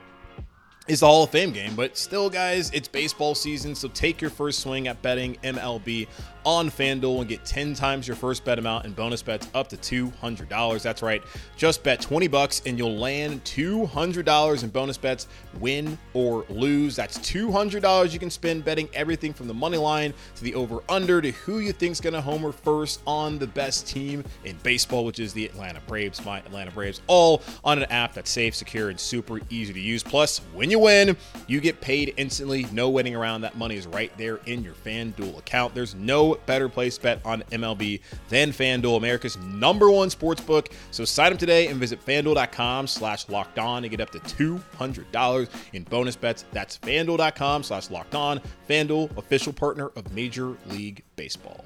is 0.89 1.01
the 1.01 1.07
Hall 1.07 1.25
of 1.25 1.29
Fame 1.29 1.53
game. 1.53 1.77
But 1.77 1.99
still, 1.99 2.31
guys, 2.31 2.71
it's 2.71 2.89
baseball 2.89 3.35
season, 3.35 3.75
so 3.75 3.89
take 3.89 4.23
your 4.23 4.31
first 4.31 4.61
swing 4.61 4.89
at 4.89 5.03
betting 5.03 5.37
MLB 5.45 6.09
on 6.47 6.71
FanDuel 6.71 7.19
and 7.19 7.29
get 7.29 7.45
10 7.45 7.75
times 7.75 8.07
your 8.07 8.17
first 8.17 8.45
bet 8.45 8.59
amount 8.59 8.85
and 8.85 8.95
bonus 8.95 9.21
bets 9.21 9.49
up 9.53 9.67
to 9.69 9.77
$200. 9.77 10.81
That's 10.81 11.03
right. 11.03 11.23
Just 11.57 11.83
bet 11.83 12.01
20 12.01 12.29
bucks 12.29 12.63
and 12.65 12.79
you'll 12.79 12.97
land 12.97 13.43
$200 13.45 14.63
in 14.63 14.71
bonus 14.71 14.97
bets, 14.97 15.27
win 15.59 15.99
or 16.15 16.45
lose. 16.49 16.95
That's 16.95 17.19
$200 17.19 18.13
you 18.13 18.19
can 18.21 18.31
spend 18.31 18.65
betting 18.65 18.89
everything 18.95 19.33
from 19.33 19.49
the 19.49 19.55
money 19.55 19.77
line 19.77 20.15
to 20.37 20.45
the 20.45 20.55
over 20.55 20.83
under 20.89 21.21
to 21.21 21.33
who 21.33 21.59
you 21.59 21.73
think's 21.73 22.01
going 22.01 22.15
to 22.15 22.21
homer 22.21 22.53
first 22.53 23.01
on 23.09 23.39
the 23.39 23.47
best 23.49 23.89
team 23.89 24.23
in 24.45 24.57
baseball, 24.63 25.05
which 25.05 25.19
is 25.19 25.33
the 25.33 25.45
Atlanta 25.45 25.81
Braves. 25.89 26.25
My 26.25 26.39
Atlanta 26.39 26.71
Braves, 26.71 27.01
all 27.09 27.43
on 27.65 27.79
an 27.79 27.91
app 27.91 28.15
that's 28.15 28.31
safe, 28.31 28.55
secure, 28.55 28.91
and 28.91 29.01
super 29.01 29.41
easy 29.51 29.73
to 29.73 29.81
use. 29.81 30.05
Plus, 30.05 30.39
when 30.55 30.71
you 30.71 30.79
win, 30.79 31.17
you 31.49 31.61
get 31.61 31.81
paid 31.81 32.15
instantly. 32.17 32.67
No 32.71 32.89
waiting 32.89 33.17
around. 33.17 33.41
That 33.41 33.57
money 33.57 33.77
is 33.77 33.89
right 33.89 34.17
there 34.17 34.37
in 34.47 34.63
your 34.63 34.75
FanDuel 34.75 35.39
account. 35.39 35.75
There's 35.75 35.97
no 35.97 36.36
better 36.45 36.69
place 36.69 36.99
bet 36.99 37.21
on 37.25 37.43
MLB 37.53 38.01
than 38.29 38.51
FanDuel, 38.51 38.97
America's 38.97 39.39
number 39.39 39.91
one 39.91 40.11
sports 40.11 40.41
book. 40.41 40.69
So 40.91 41.05
sign 41.05 41.33
up 41.33 41.39
today 41.39 41.69
and 41.69 41.81
visit 41.81 42.05
fanduel.com 42.05 42.87
slash 42.87 43.29
locked 43.29 43.59
on 43.59 43.83
to 43.83 43.89
get 43.89 44.01
up 44.01 44.11
to 44.11 44.21
$200 44.21 45.49
in 45.73 45.85
bonus 45.85 46.17
bets. 46.17 46.45
That's 46.53 46.77
fanduel.com 46.79 47.63
slash 47.63 47.91
locked 47.91 48.15
on. 48.15 48.41
FanDuel, 48.69 49.17
official 49.17 49.53
partner 49.53 49.91
of 49.97 50.13
Major 50.13 50.57
League 50.67 51.03
Baseball. 51.17 51.65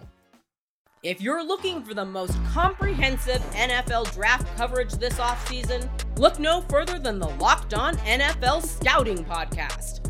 If 1.02 1.22
you're 1.22 1.42
looking 1.42 1.82
for 1.82 1.94
the 1.94 2.04
most 2.04 2.36
comprehensive 2.52 3.40
NFL 3.52 4.12
draft 4.12 4.46
coverage 4.58 4.92
this 4.92 5.14
offseason, 5.14 5.88
look 6.18 6.38
no 6.38 6.60
further 6.68 6.98
than 6.98 7.18
the 7.18 7.28
Locked 7.28 7.72
On 7.72 7.96
NFL 7.98 8.62
Scouting 8.62 9.24
Podcast. 9.24 10.09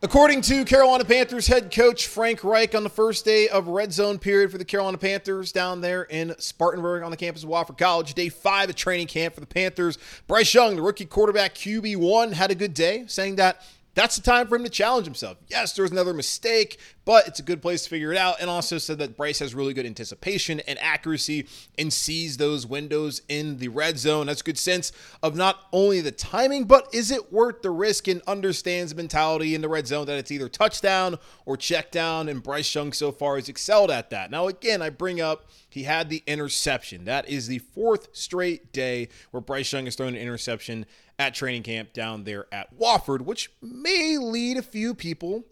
According 0.00 0.42
to 0.42 0.64
Carolina 0.64 1.04
Panthers 1.04 1.48
head 1.48 1.72
coach 1.74 2.06
Frank 2.06 2.44
Reich 2.44 2.72
on 2.76 2.84
the 2.84 2.88
first 2.88 3.24
day 3.24 3.48
of 3.48 3.66
red 3.66 3.92
zone 3.92 4.20
period 4.20 4.52
for 4.52 4.56
the 4.56 4.64
Carolina 4.64 4.96
Panthers 4.96 5.50
down 5.50 5.80
there 5.80 6.04
in 6.04 6.36
Spartanburg 6.38 7.02
on 7.02 7.10
the 7.10 7.16
campus 7.16 7.42
of 7.42 7.48
Wofford 7.48 7.78
College, 7.78 8.14
day 8.14 8.28
five 8.28 8.68
of 8.68 8.76
training 8.76 9.08
camp 9.08 9.34
for 9.34 9.40
the 9.40 9.46
Panthers. 9.46 9.98
Bryce 10.28 10.54
Young, 10.54 10.76
the 10.76 10.82
rookie 10.82 11.04
quarterback 11.04 11.56
QB1, 11.56 12.32
had 12.32 12.52
a 12.52 12.54
good 12.54 12.74
day, 12.74 13.06
saying 13.08 13.34
that 13.36 13.60
that's 13.98 14.16
the 14.16 14.22
time 14.22 14.46
for 14.46 14.56
him 14.56 14.64
to 14.64 14.70
challenge 14.70 15.06
himself. 15.06 15.38
Yes, 15.48 15.72
there 15.72 15.82
was 15.82 15.92
another 15.92 16.14
mistake, 16.14 16.78
but 17.04 17.26
it's 17.26 17.40
a 17.40 17.42
good 17.42 17.60
place 17.60 17.84
to 17.84 17.90
figure 17.90 18.12
it 18.12 18.18
out. 18.18 18.40
And 18.40 18.48
also 18.48 18.78
said 18.78 18.98
that 18.98 19.16
Bryce 19.16 19.38
has 19.40 19.54
really 19.54 19.74
good 19.74 19.86
anticipation 19.86 20.60
and 20.60 20.78
accuracy 20.78 21.46
and 21.78 21.92
sees 21.92 22.36
those 22.36 22.66
windows 22.66 23.22
in 23.28 23.58
the 23.58 23.68
red 23.68 23.98
zone. 23.98 24.26
That's 24.26 24.40
a 24.40 24.44
good 24.44 24.58
sense 24.58 24.92
of 25.22 25.36
not 25.36 25.64
only 25.72 26.00
the 26.00 26.12
timing, 26.12 26.64
but 26.64 26.88
is 26.92 27.10
it 27.10 27.32
worth 27.32 27.62
the 27.62 27.70
risk 27.70 28.08
and 28.08 28.22
understands 28.26 28.94
mentality 28.94 29.54
in 29.54 29.62
the 29.62 29.68
red 29.68 29.86
zone 29.86 30.06
that 30.06 30.18
it's 30.18 30.30
either 30.30 30.48
touchdown 30.48 31.18
or 31.44 31.56
check 31.56 31.90
down. 31.90 32.28
And 32.28 32.42
Bryce 32.42 32.72
Young 32.74 32.92
so 32.92 33.10
far 33.10 33.36
has 33.36 33.48
excelled 33.48 33.90
at 33.90 34.10
that. 34.10 34.30
Now, 34.30 34.46
again, 34.46 34.82
I 34.82 34.90
bring 34.90 35.20
up 35.20 35.48
he 35.70 35.82
had 35.84 36.08
the 36.08 36.22
interception. 36.26 37.04
That 37.04 37.28
is 37.28 37.46
the 37.46 37.58
fourth 37.58 38.08
straight 38.12 38.72
day 38.72 39.08
where 39.30 39.40
Bryce 39.40 39.72
Young 39.72 39.84
has 39.84 39.96
thrown 39.96 40.14
an 40.14 40.20
interception 40.20 40.86
at 41.18 41.34
training 41.34 41.62
camp 41.62 41.92
down 41.92 42.24
there 42.24 42.46
at 42.52 42.78
Wofford, 42.78 43.22
which 43.22 43.50
may 43.60 44.18
lead 44.18 44.56
a 44.56 44.62
few 44.62 44.94
people 44.94 45.44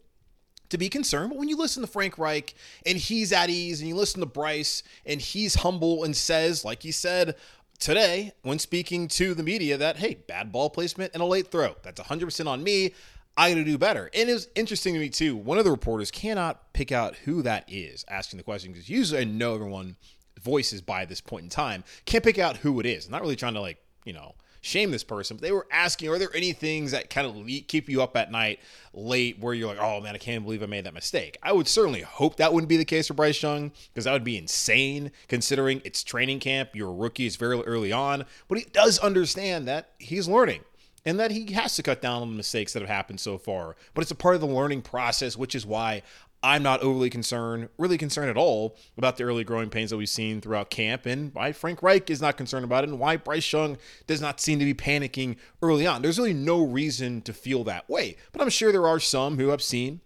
to 0.69 0.79
be 0.79 0.89
concerned. 0.89 1.31
But 1.31 1.39
when 1.39 1.49
you 1.49 1.57
listen 1.57 1.83
to 1.83 1.87
Frank 1.87 2.19
Reich 2.19 2.55
and 2.85 2.99
he's 2.99 3.33
at 3.33 3.51
ease, 3.51 3.81
and 3.81 3.89
you 3.89 3.97
listen 3.97 4.21
to 4.21 4.27
Bryce 4.27 4.83
and 5.05 5.21
he's 5.21 5.57
humble 5.57 6.05
and 6.05 6.17
says, 6.17 6.65
like 6.65 6.83
he 6.83 6.93
said 6.93 7.37
today 7.79 8.33
when 8.43 8.59
speaking 8.59 9.09
to 9.09 9.35
the 9.35 9.43
media, 9.43 9.77
that, 9.77 9.97
hey, 9.97 10.15
bad 10.15 10.53
ball 10.53 10.71
placement 10.71 11.13
and 11.15 11.23
a 11.23 11.27
late 11.27 11.49
throw. 11.51 11.77
That's 11.83 12.01
100% 12.01 12.47
on 12.47 12.63
me. 12.63 12.95
I 13.37 13.51
got 13.51 13.57
to 13.57 13.65
do 13.65 13.77
better. 13.77 14.09
And 14.15 14.31
it 14.31 14.33
was 14.33 14.49
interesting 14.55 14.95
to 14.95 15.01
me, 15.01 15.11
too. 15.11 15.37
One 15.37 15.59
of 15.59 15.65
the 15.65 15.71
reporters 15.71 16.11
cannot 16.11 16.73
pick 16.73 16.91
out 16.91 17.17
who 17.17 17.43
that 17.43 17.65
is 17.69 18.05
asking 18.09 18.39
the 18.39 18.43
question 18.43 18.73
because 18.73 18.89
usually 18.89 19.21
I 19.21 19.25
know 19.25 19.55
everyone 19.55 19.97
voices 20.41 20.81
by 20.81 21.05
this 21.05 21.21
point 21.21 21.43
in 21.45 21.51
time. 21.51 21.85
Can't 22.07 22.25
pick 22.25 22.39
out 22.39 22.57
who 22.59 22.81
it 22.81 22.87
is. 22.87 23.05
I'm 23.05 23.13
not 23.13 23.21
really 23.21 23.37
trying 23.37 23.55
to, 23.55 23.61
like, 23.61 23.77
you 24.07 24.15
know, 24.15 24.35
shame 24.67 24.91
this 24.91 25.05
person, 25.05 25.37
but 25.37 25.43
they 25.43 25.53
were 25.53 25.67
asking, 25.71 26.11
are 26.11 26.19
there 26.19 26.35
any 26.35 26.53
things 26.53 26.91
that 26.91 27.09
kind 27.11 27.27
of 27.27 27.47
keep 27.69 27.89
you 27.89 28.03
up 28.03 28.17
at 28.17 28.31
night 28.31 28.61
late 28.93 29.39
where 29.39 29.55
you're 29.55 29.69
like, 29.69 29.81
oh 29.81 30.01
man, 30.01 30.15
I 30.15 30.19
can't 30.19 30.45
believe 30.45 30.63
I 30.63 30.67
made 30.67 30.85
that 30.85 30.95
mistake? 30.95 31.39
I 31.43 31.53
would 31.53 31.69
certainly 31.69 32.03
hope 32.03 32.37
that 32.37 32.53
wouldn't 32.53 32.69
be 32.69 32.77
the 32.77 32.85
case 32.85 33.09
for 33.09 33.15
Bryce 33.15 33.43
Young 33.43 33.73
because 33.93 34.05
that 34.05 34.13
would 34.13 34.25
be 34.25 34.37
insane 34.37 35.13
considering 35.29 35.81
it's 35.85 36.03
training 36.03 36.41
camp. 36.41 36.71
You're 36.75 36.91
a 36.91 36.95
rookie, 36.95 37.27
it's 37.27 37.37
very 37.37 37.61
early 37.63 37.93
on, 37.93 38.25
but 38.49 38.59
he 38.59 38.65
does 38.73 38.99
understand 38.99 39.69
that 39.69 39.93
he's 39.99 40.29
learning 40.29 40.63
and 41.07 41.21
that 41.21 41.31
he 41.31 41.53
has 41.53 41.77
to 41.77 41.85
cut 41.85 42.03
down 42.03 42.21
on 42.21 42.31
the 42.31 42.37
mistakes 42.37 42.73
that 42.73 42.81
have 42.83 42.89
happened 42.89 43.21
so 43.21 43.39
far. 43.39 43.77
But 43.95 44.03
it's 44.03 44.11
a 44.11 44.17
part 44.17 44.35
of 44.35 44.41
the 44.41 44.49
learning 44.49 44.83
process, 44.83 45.37
which 45.37 45.55
is 45.55 45.65
why 45.65 46.03
I'm 46.43 46.63
not 46.63 46.83
overly 46.83 47.11
concerned, 47.11 47.69
really 47.79 47.99
concerned 47.99 48.31
at 48.31 48.37
all 48.37 48.77
about 48.97 49.17
the 49.17 49.25
early 49.25 49.43
growing 49.43 49.71
pains 49.71 49.91
that 49.91 49.97
we've 49.97 50.09
seen 50.09 50.41
throughout 50.41 50.71
camp, 50.71 51.07
and 51.07 51.35
why 51.35 51.53
Frank 51.53 51.83
Reich 51.83 52.09
is 52.11 52.21
not 52.21 52.37
concerned 52.37 52.65
about 52.65 52.85
it, 52.85 52.91
and 52.91 52.99
why 52.99 53.17
Bryce 53.17 53.53
Young 53.53 53.79
does 54.07 54.21
not 54.21 54.41
seem 54.41 54.59
to 54.59 54.65
be 54.65 54.75
panicking 54.75 55.37
early 55.63 55.87
on. 55.87 56.03
There's 56.03 56.19
really 56.19 56.35
no 56.35 56.65
reason 56.65 57.23
to 57.23 57.33
feel 57.33 57.65
that 57.65 57.89
way, 57.89 58.17
but 58.33 58.41
I'm 58.41 58.51
sure 58.51 58.71
there 58.71 58.87
are 58.87 59.01
some 59.01 59.39
who 59.39 59.49
have 59.49 59.63
seen 59.63 60.01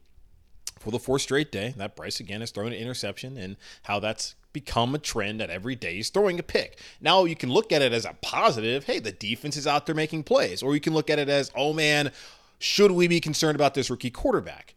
for 0.78 0.90
the 0.90 0.98
fourth 0.98 1.22
straight 1.22 1.52
day 1.52 1.74
that 1.76 1.94
Bryce 1.94 2.20
again 2.20 2.40
has 2.40 2.50
thrown 2.50 2.68
an 2.68 2.72
interception, 2.72 3.36
and 3.36 3.56
how 3.82 4.00
that's 4.00 4.34
become 4.52 4.94
a 4.94 4.98
trend 4.98 5.40
that 5.40 5.50
every 5.50 5.76
day 5.76 5.96
he's 5.96 6.08
throwing 6.08 6.38
a 6.38 6.42
pick. 6.42 6.78
Now 7.00 7.24
you 7.24 7.36
can 7.36 7.50
look 7.50 7.70
at 7.70 7.82
it 7.82 7.92
as 7.92 8.04
a 8.04 8.16
positive. 8.22 8.84
Hey, 8.84 8.98
the 8.98 9.12
defense 9.12 9.56
is 9.56 9.66
out 9.66 9.86
there 9.86 9.94
making 9.94 10.24
plays, 10.24 10.62
or 10.62 10.74
you 10.74 10.80
can 10.80 10.94
look 10.94 11.10
at 11.10 11.18
it 11.18 11.28
as, 11.28 11.52
oh 11.54 11.72
man, 11.72 12.10
should 12.58 12.92
we 12.92 13.06
be 13.08 13.20
concerned 13.20 13.54
about 13.54 13.74
this 13.74 13.90
rookie 13.90 14.10
quarterback? 14.10 14.74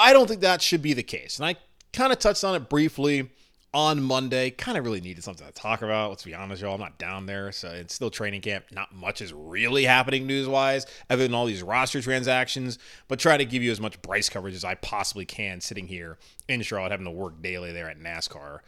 I 0.00 0.12
don't 0.14 0.26
think 0.26 0.40
that 0.40 0.62
should 0.62 0.82
be 0.82 0.94
the 0.94 1.02
case. 1.02 1.38
And 1.38 1.46
I 1.46 1.56
kind 1.92 2.12
of 2.12 2.18
touched 2.18 2.42
on 2.42 2.54
it 2.54 2.68
briefly 2.70 3.30
on 3.74 4.02
Monday. 4.02 4.50
Kind 4.50 4.78
of 4.78 4.84
really 4.84 5.00
needed 5.00 5.22
something 5.22 5.46
to 5.46 5.52
talk 5.52 5.82
about. 5.82 6.08
Let's 6.08 6.24
be 6.24 6.34
honest, 6.34 6.62
y'all. 6.62 6.74
I'm 6.74 6.80
not 6.80 6.98
down 6.98 7.26
there, 7.26 7.52
so 7.52 7.68
it's 7.68 7.94
still 7.94 8.10
training 8.10 8.40
camp. 8.40 8.64
Not 8.72 8.94
much 8.94 9.20
is 9.20 9.32
really 9.32 9.84
happening 9.84 10.26
news 10.26 10.48
wise, 10.48 10.86
other 11.10 11.22
than 11.24 11.34
all 11.34 11.44
these 11.44 11.62
roster 11.62 12.00
transactions. 12.00 12.78
But 13.08 13.18
try 13.18 13.36
to 13.36 13.44
give 13.44 13.62
you 13.62 13.70
as 13.70 13.80
much 13.80 14.00
Bryce 14.00 14.30
coverage 14.30 14.54
as 14.54 14.64
I 14.64 14.74
possibly 14.76 15.26
can, 15.26 15.60
sitting 15.60 15.86
here 15.86 16.18
in 16.48 16.62
Charlotte, 16.62 16.92
having 16.92 17.06
to 17.06 17.12
work 17.12 17.42
daily 17.42 17.72
there 17.72 17.88
at 17.90 18.00
NASCAR. 18.00 18.60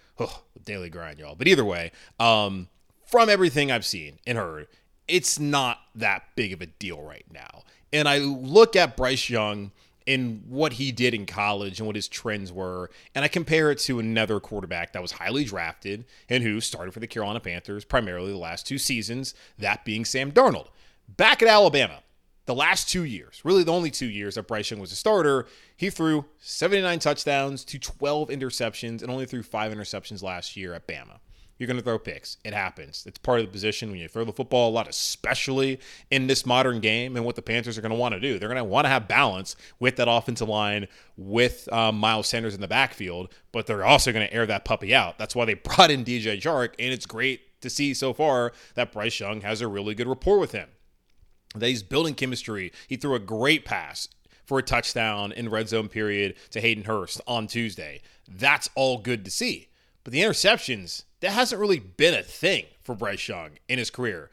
Daily 0.64 0.90
grind, 0.90 1.18
y'all. 1.18 1.34
But 1.34 1.48
either 1.48 1.64
way, 1.64 1.92
um, 2.20 2.68
from 3.06 3.28
everything 3.28 3.72
I've 3.72 3.86
seen 3.86 4.18
and 4.26 4.38
heard, 4.38 4.68
it's 5.08 5.38
not 5.38 5.78
that 5.94 6.24
big 6.36 6.52
of 6.52 6.60
a 6.60 6.66
deal 6.66 7.02
right 7.02 7.24
now. 7.32 7.64
And 7.92 8.08
I 8.08 8.18
look 8.18 8.76
at 8.76 8.96
Bryce 8.96 9.28
Young 9.28 9.72
in 10.06 10.42
what 10.48 10.74
he 10.74 10.92
did 10.92 11.14
in 11.14 11.26
college 11.26 11.78
and 11.78 11.86
what 11.86 11.96
his 11.96 12.08
trends 12.08 12.52
were, 12.52 12.90
and 13.14 13.24
I 13.24 13.28
compare 13.28 13.70
it 13.70 13.78
to 13.80 13.98
another 13.98 14.40
quarterback 14.40 14.92
that 14.92 15.02
was 15.02 15.12
highly 15.12 15.44
drafted 15.44 16.04
and 16.28 16.42
who 16.42 16.60
started 16.60 16.92
for 16.92 17.00
the 17.00 17.06
Carolina 17.06 17.40
Panthers 17.40 17.84
primarily 17.84 18.32
the 18.32 18.38
last 18.38 18.66
two 18.66 18.78
seasons, 18.78 19.34
that 19.58 19.84
being 19.84 20.04
Sam 20.04 20.32
Darnold. 20.32 20.68
Back 21.08 21.42
at 21.42 21.48
Alabama, 21.48 22.02
the 22.46 22.54
last 22.54 22.88
two 22.88 23.04
years, 23.04 23.40
really 23.44 23.62
the 23.62 23.72
only 23.72 23.90
two 23.90 24.06
years 24.06 24.34
that 24.34 24.48
Bryce 24.48 24.70
Young 24.70 24.80
was 24.80 24.92
a 24.92 24.96
starter, 24.96 25.46
he 25.76 25.90
threw 25.90 26.24
79 26.40 26.98
touchdowns 26.98 27.64
to 27.64 27.78
12 27.78 28.28
interceptions 28.28 29.02
and 29.02 29.10
only 29.10 29.26
threw 29.26 29.42
five 29.42 29.72
interceptions 29.72 30.22
last 30.22 30.56
year 30.56 30.74
at 30.74 30.88
Bama 30.88 31.20
you're 31.58 31.66
going 31.66 31.76
to 31.76 31.82
throw 31.82 31.98
picks. 31.98 32.38
It 32.44 32.54
happens. 32.54 33.04
It's 33.06 33.18
part 33.18 33.40
of 33.40 33.46
the 33.46 33.52
position 33.52 33.90
when 33.90 34.00
you 34.00 34.08
throw 34.08 34.24
the 34.24 34.32
football 34.32 34.70
a 34.70 34.72
lot, 34.72 34.88
especially 34.88 35.78
in 36.10 36.26
this 36.26 36.44
modern 36.44 36.80
game 36.80 37.16
and 37.16 37.24
what 37.24 37.36
the 37.36 37.42
Panthers 37.42 37.78
are 37.78 37.82
going 37.82 37.92
to 37.92 37.98
want 37.98 38.14
to 38.14 38.20
do. 38.20 38.38
They're 38.38 38.48
going 38.48 38.56
to 38.56 38.64
want 38.64 38.84
to 38.84 38.90
have 38.90 39.06
balance 39.06 39.54
with 39.78 39.96
that 39.96 40.08
offensive 40.08 40.48
line, 40.48 40.88
with 41.16 41.72
um, 41.72 41.98
Miles 41.98 42.28
Sanders 42.28 42.54
in 42.54 42.60
the 42.60 42.68
backfield, 42.68 43.32
but 43.52 43.66
they're 43.66 43.84
also 43.84 44.12
going 44.12 44.26
to 44.26 44.34
air 44.34 44.46
that 44.46 44.64
puppy 44.64 44.94
out. 44.94 45.18
That's 45.18 45.36
why 45.36 45.44
they 45.44 45.54
brought 45.54 45.90
in 45.90 46.04
DJ 46.04 46.40
Chark, 46.40 46.74
and 46.78 46.92
it's 46.92 47.06
great 47.06 47.60
to 47.60 47.70
see 47.70 47.94
so 47.94 48.12
far 48.12 48.52
that 48.74 48.92
Bryce 48.92 49.20
Young 49.20 49.40
has 49.42 49.60
a 49.60 49.68
really 49.68 49.94
good 49.94 50.08
rapport 50.08 50.38
with 50.38 50.52
him. 50.52 50.68
That 51.54 51.68
he's 51.68 51.82
building 51.82 52.14
chemistry. 52.14 52.72
He 52.88 52.96
threw 52.96 53.14
a 53.14 53.20
great 53.20 53.64
pass 53.64 54.08
for 54.44 54.58
a 54.58 54.62
touchdown 54.62 55.32
in 55.32 55.48
red 55.48 55.68
zone 55.68 55.88
period 55.88 56.34
to 56.50 56.60
Hayden 56.60 56.84
Hurst 56.84 57.20
on 57.26 57.46
Tuesday. 57.46 58.00
That's 58.28 58.68
all 58.74 58.98
good 58.98 59.24
to 59.24 59.30
see. 59.30 59.68
But 60.04 60.12
the 60.12 60.20
interceptions, 60.20 61.04
that 61.22 61.30
hasn't 61.30 61.60
really 61.60 61.78
been 61.78 62.14
a 62.14 62.22
thing 62.22 62.66
for 62.82 62.94
Bryce 62.94 63.26
Young 63.28 63.52
in 63.68 63.78
his 63.78 63.90
career. 63.90 64.28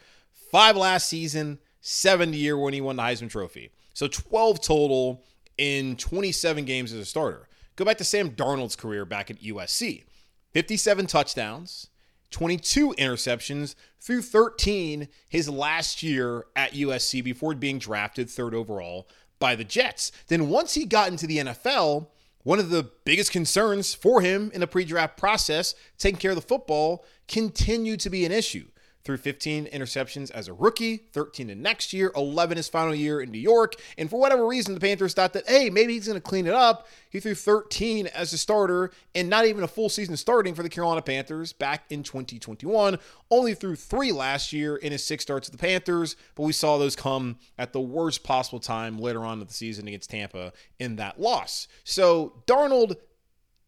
Five 0.52 0.76
last 0.76 1.08
season, 1.08 1.60
seven 1.82 2.34
year 2.34 2.58
when 2.58 2.74
he 2.74 2.82
won 2.82 2.96
the 2.98 3.04
Heisman 3.04 3.30
Trophy. 3.30 3.70
So 3.94 4.08
12 4.08 4.62
total 4.62 5.24
in 5.58 5.96
27 5.96 6.66
games 6.66 6.92
as 6.92 7.00
a 7.00 7.06
starter. 7.06 7.48
Go 7.76 7.86
back 7.86 7.98
to 8.00 8.04
Sam 8.04 8.32
Darnold's 8.32 8.76
career 8.76 9.06
back 9.06 9.30
at 9.30 9.42
USC 9.42 10.04
57 10.52 11.06
touchdowns, 11.06 11.88
22 12.32 12.96
interceptions 12.98 13.76
through 14.00 14.24
13 14.24 15.08
his 15.30 15.48
last 15.48 16.02
year 16.02 16.46
at 16.56 16.74
USC 16.74 17.24
before 17.24 17.54
being 17.54 17.78
drafted 17.78 18.30
third 18.30 18.56
overall 18.56 19.08
by 19.38 19.56
the 19.56 19.64
Jets. 19.64 20.12
Then 20.28 20.50
once 20.50 20.74
he 20.74 20.86
got 20.86 21.10
into 21.10 21.28
the 21.28 21.38
NFL, 21.38 22.08
one 22.44 22.60
of 22.60 22.70
the 22.70 22.90
biggest 23.06 23.32
concerns 23.32 23.94
for 23.94 24.22
him 24.22 24.52
in 24.54 24.62
the 24.62 24.68
pre 24.68 24.86
draft 24.86 25.18
process, 25.18 25.76
taking 25.98 26.20
care 26.20 26.32
of 26.32 26.36
the 26.36 26.42
football, 26.42 27.06
continued 27.28 28.00
to 28.02 28.10
be 28.10 28.26
an 28.26 28.32
issue 28.32 28.66
through 29.04 29.18
15 29.18 29.66
interceptions 29.68 30.30
as 30.32 30.48
a 30.48 30.54
rookie, 30.54 30.98
13 31.14 31.50
in 31.50 31.62
next 31.62 31.94
year, 31.94 32.12
11 32.16 32.58
his 32.58 32.68
final 32.68 32.94
year 32.94 33.22
in 33.22 33.32
New 33.32 33.40
York. 33.40 33.76
And 33.98 34.10
for 34.10 34.20
whatever 34.20 34.46
reason, 34.46 34.74
the 34.74 34.80
Panthers 34.80 35.14
thought 35.14 35.34
that, 35.34 35.48
hey, 35.48 35.70
maybe 35.70 35.94
he's 35.94 36.08
going 36.08 36.18
to 36.18 36.22
clean 36.22 36.48
it 36.48 36.54
up. 36.54 36.88
He 37.10 37.20
threw 37.20 37.34
13 37.34 38.08
as 38.08 38.34
a 38.34 38.38
starter 38.38 38.92
and 39.16 39.30
not 39.30 39.46
even 39.46 39.64
a 39.64 39.68
full 39.68 39.90
season 39.90 40.18
starting 40.18 40.54
for 40.54 40.64
the 40.64 40.70
Carolina 40.70 41.02
Panthers 41.02 41.54
back 41.54 41.86
in 41.90 42.04
2021. 42.04 43.00
Only 43.32 43.54
threw 43.54 43.76
three 43.76 44.12
last 44.12 44.54
year 44.54 44.76
in 44.76 44.92
his 44.92 45.04
six 45.04 45.24
starts 45.24 45.50
with 45.50 45.60
the 45.60 45.66
Panthers, 45.66 46.16
but 46.36 46.44
we 46.44 46.52
saw 46.52 46.78
those 46.78 46.96
come 46.96 47.38
at 47.58 47.74
the 47.74 47.82
worst 47.82 48.24
possible 48.24 48.60
time 48.60 49.00
later 49.00 49.26
on 49.26 49.40
in 49.40 49.48
the 49.48 49.54
season 49.54 49.88
against 49.88 50.10
Tampa 50.10 50.54
in 50.78 50.98
that 50.98 51.20
loss. 51.20 51.68
So 51.84 52.44
Darnold 52.46 52.98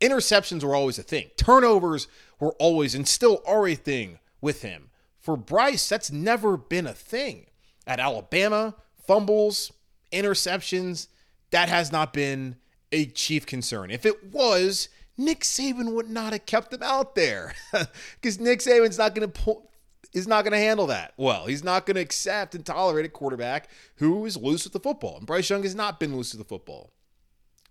interceptions 0.02 0.64
were 0.64 0.76
always 0.76 1.00
a 1.00 1.04
thing. 1.04 1.30
Turnovers 1.38 2.08
were 2.40 2.54
always 2.54 2.96
and 2.96 3.08
still 3.08 3.42
are 3.48 3.68
a 3.68 3.76
thing 3.76 4.20
with 4.42 4.62
him. 4.64 4.91
For 5.22 5.38
Bryce, 5.38 5.88
that's 5.88 6.12
never 6.12 6.58
been 6.58 6.88
a 6.88 6.94
thing. 6.94 7.46
At 7.86 8.00
Alabama, 8.00 8.76
fumbles, 9.06 9.72
interceptions, 10.12 11.08
that 11.52 11.70
has 11.70 11.92
not 11.92 12.12
been 12.12 12.58
a 12.92 13.06
chief 13.06 13.46
concern. 13.46 13.92
If 13.92 14.06
it 14.06 14.34
was, 14.34 14.90
Nick 15.18 15.42
Saban 15.42 15.94
would 15.94 16.10
not 16.10 16.34
have 16.34 16.46
kept 16.46 16.74
him 16.74 16.84
out 16.84 17.16
there 17.16 17.54
because 18.16 18.40
Nick 18.40 18.60
Saban's 18.60 18.98
not 18.98 19.16
going 19.16 19.32
to 19.32 19.42
pull. 19.42 19.68
Is 20.14 20.28
not 20.28 20.44
going 20.44 20.52
to 20.52 20.58
handle 20.58 20.88
that 20.88 21.14
well. 21.16 21.46
He's 21.46 21.64
not 21.64 21.86
going 21.86 21.96
to 21.96 22.02
accept 22.02 22.54
and 22.54 22.66
tolerate 22.66 23.06
a 23.06 23.10
quarterback 23.10 23.70
who 23.96 24.26
is 24.26 24.36
loose 24.36 24.66
with 24.66 24.74
the 24.74 24.80
football. 24.82 25.16
And 25.16 25.26
Bryce 25.26 25.50
Young 25.50 25.64
has 25.64 25.74
not 25.74 26.02
been 26.02 26.14
loose 26.14 26.34
with 26.34 26.40
the 26.40 26.50
football. 26.50 26.92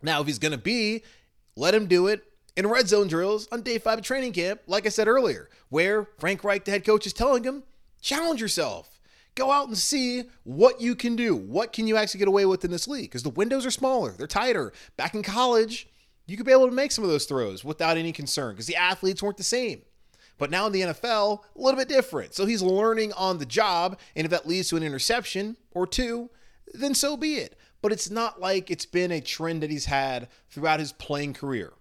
Now, 0.01 0.23
if 0.23 0.27
he's 0.27 0.39
going 0.39 0.53
to 0.53 0.59
be, 0.59 1.03
let 1.55 1.75
him 1.75 1.87
do 1.87 2.07
it 2.07 2.25
in 2.61 2.67
red 2.67 2.87
zone 2.87 3.09
drills 3.09 3.49
on 3.51 3.63
day 3.63 3.79
five 3.79 3.99
of 3.99 4.05
training 4.05 4.35
camp, 4.35 4.61
like 4.67 4.85
I 4.85 4.91
said 4.91 5.09
earlier, 5.09 5.49
where 5.71 6.05
Frank 6.19 6.45
Reich, 6.45 6.67
the 6.67 6.71
head 6.71 6.85
coach, 6.85 7.07
is 7.07 7.15
telling 7.15 7.43
him, 7.43 7.63
challenge 8.03 8.39
yourself. 8.41 9.01
Go 9.35 9.51
out 9.51 9.69
and 9.69 9.79
see 9.79 10.25
what 10.45 10.79
you 10.79 10.95
can 10.95 11.17
do. 11.17 11.35
What 11.35 11.73
can 11.73 11.87
you 11.87 11.97
actually 11.97 12.19
get 12.19 12.29
away 12.29 12.45
with 12.45 12.63
in 12.63 12.71
this 12.71 12.87
league? 12.87 13.09
Because 13.11 13.23
the 13.23 13.31
windows 13.31 13.65
are 13.65 13.71
smaller, 13.71 14.13
they're 14.13 14.27
tighter. 14.27 14.75
Back 14.99 15.15
in 15.15 15.23
college, 15.23 15.89
you 16.27 16.37
could 16.37 16.45
be 16.45 16.53
able 16.53 16.69
to 16.69 16.75
make 16.75 16.93
some 16.93 17.03
of 17.03 17.09
those 17.09 17.25
throws 17.25 17.65
without 17.65 17.97
any 17.97 18.13
concern 18.13 18.53
because 18.53 18.67
the 18.67 18.77
athletes 18.77 19.23
weren't 19.23 19.39
the 19.39 19.43
same. 19.43 19.81
But 20.37 20.51
now 20.51 20.67
in 20.67 20.73
the 20.73 20.83
NFL, 20.83 21.39
a 21.57 21.61
little 21.61 21.79
bit 21.79 21.89
different. 21.89 22.35
So 22.35 22.45
he's 22.45 22.63
learning 22.63 23.15
on 23.15 23.39
the 23.39 23.47
job. 23.47 23.99
And 24.15 24.27
if 24.27 24.31
that 24.33 24.47
leads 24.47 24.69
to 24.69 24.77
an 24.77 24.83
interception 24.83 25.57
or 25.71 25.87
two, 25.87 26.29
then 26.75 26.95
so 26.95 27.17
be 27.17 27.37
it. 27.37 27.59
But 27.81 27.93
it's 27.93 28.11
not 28.11 28.39
like 28.39 28.71
it's 28.71 28.87
been 28.87 29.11
a 29.11 29.21
trend 29.23 29.63
that 29.63 29.71
he's 29.71 29.87
had 29.87 30.29
throughout 30.51 30.81
his 30.81 30.93
playing 30.93 31.33
career 31.33 31.73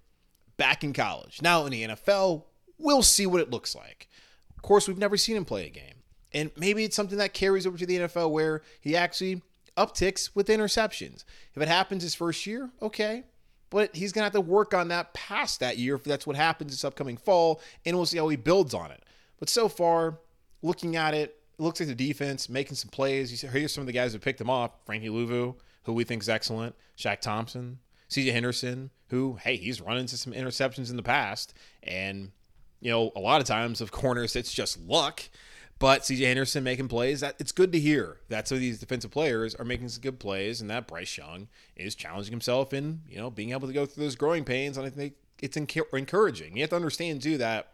back 0.60 0.84
in 0.84 0.94
college. 0.94 1.42
Now 1.42 1.66
in 1.66 1.72
the 1.72 1.84
NFL, 1.84 2.44
we'll 2.78 3.02
see 3.02 3.26
what 3.26 3.42
it 3.42 3.50
looks 3.50 3.74
like. 3.74 4.08
Of 4.56 4.62
course, 4.62 4.88
we've 4.88 4.98
never 4.98 5.18
seen 5.18 5.36
him 5.36 5.46
play 5.46 5.66
a 5.66 5.70
game. 5.70 5.96
And 6.32 6.52
maybe 6.56 6.84
it's 6.84 6.96
something 6.96 7.18
that 7.18 7.34
carries 7.34 7.66
over 7.66 7.78
to 7.78 7.86
the 7.88 7.98
NFL 7.98 8.30
where 8.30 8.62
he 8.80 8.96
actually 8.96 9.42
upticks 9.76 10.36
with 10.36 10.48
interceptions. 10.48 11.24
If 11.56 11.62
it 11.62 11.68
happens 11.68 12.04
his 12.04 12.14
first 12.14 12.46
year, 12.46 12.70
okay. 12.82 13.24
But 13.70 13.96
he's 13.96 14.12
going 14.12 14.22
to 14.22 14.26
have 14.26 14.34
to 14.34 14.42
work 14.42 14.74
on 14.74 14.90
that 14.90 15.14
past 15.14 15.62
that 15.62 15.78
year 15.78 15.96
if 15.96 16.04
that's 16.04 16.28
what 16.28 16.36
happens 16.36 16.72
this 16.72 16.84
upcoming 16.84 17.18
fall, 17.18 17.62
and 17.86 17.96
we'll 17.96 18.06
see 18.06 18.18
how 18.18 18.28
he 18.28 18.36
builds 18.36 18.74
on 18.74 18.92
it. 18.92 19.04
But 19.40 19.50
so 19.50 19.70
far, 19.70 20.20
looking 20.62 20.96
at 20.96 21.14
it, 21.14 21.38
it 21.58 21.62
looks 21.62 21.80
like 21.80 21.88
the 21.88 21.96
defense 21.96 22.50
making 22.50 22.76
some 22.76 22.90
plays. 22.90 23.44
You 23.44 23.50
here's 23.50 23.74
some 23.74 23.82
of 23.82 23.88
the 23.88 23.94
guys 23.94 24.14
who 24.14 24.20
picked 24.20 24.42
him 24.42 24.50
off 24.50 24.72
Frankie 24.86 25.10
Luvu, 25.10 25.56
who 25.84 25.94
we 25.94 26.04
think 26.04 26.22
is 26.22 26.30
excellent, 26.30 26.76
Shaq 26.98 27.22
Thompson, 27.22 27.80
CJ 28.10 28.32
Henderson, 28.34 28.90
who, 29.10 29.38
hey, 29.42 29.56
he's 29.58 29.82
run 29.82 29.98
into 29.98 30.18
some 30.18 30.34
interceptions 30.34 30.90
in 30.90 30.98
the 30.98 31.04
past. 31.04 31.54
And, 31.84 32.32
you 32.80 32.92
know, 32.92 33.12
a 33.16 33.20
lot 33.20 33.42
of 33.42 33.48
times 33.48 33.82
of 33.82 33.92
corners, 33.92 34.36
it's 34.36 34.54
just 34.54 34.80
luck. 34.80 35.24
But 35.80 36.02
CJ 36.02 36.26
Henderson 36.26 36.64
making 36.64 36.90
plays, 36.90 37.22
that 37.22 37.36
it's 37.40 37.54
good 37.54 37.72
to 37.72 37.80
hear 37.80 38.18
that 38.28 38.48
some 38.48 38.58
of 38.58 38.62
these 38.62 38.80
defensive 38.80 39.12
players 39.12 39.56
are 39.56 39.64
making 39.64 39.88
some 39.88 40.02
good 40.02 40.20
plays 40.20 40.60
and 40.60 40.70
that 40.70 40.88
Bryce 40.88 41.18
Young 41.18 41.48
is 41.78 41.96
challenging 41.96 42.34
himself 42.34 42.74
in, 42.74 43.02
you 43.08 43.18
know, 43.18 43.30
being 43.30 43.52
able 43.52 43.68
to 43.68 43.74
go 43.74 43.86
through 43.86 44.04
those 44.04 44.18
growing 44.18 44.44
pains. 44.44 44.78
And 44.78 44.86
I 44.86 44.90
think 44.90 45.14
it's 45.42 45.56
encouraging. 45.56 46.58
You 46.58 46.64
have 46.64 46.72
to 46.72 46.76
understand, 46.76 47.22
too, 47.22 47.38
that 47.38 47.72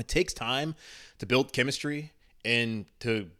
it 0.00 0.08
takes 0.08 0.32
time 0.32 0.74
to 1.20 1.26
build 1.26 1.52
chemistry 1.52 2.10
and 2.44 2.86
to 3.00 3.30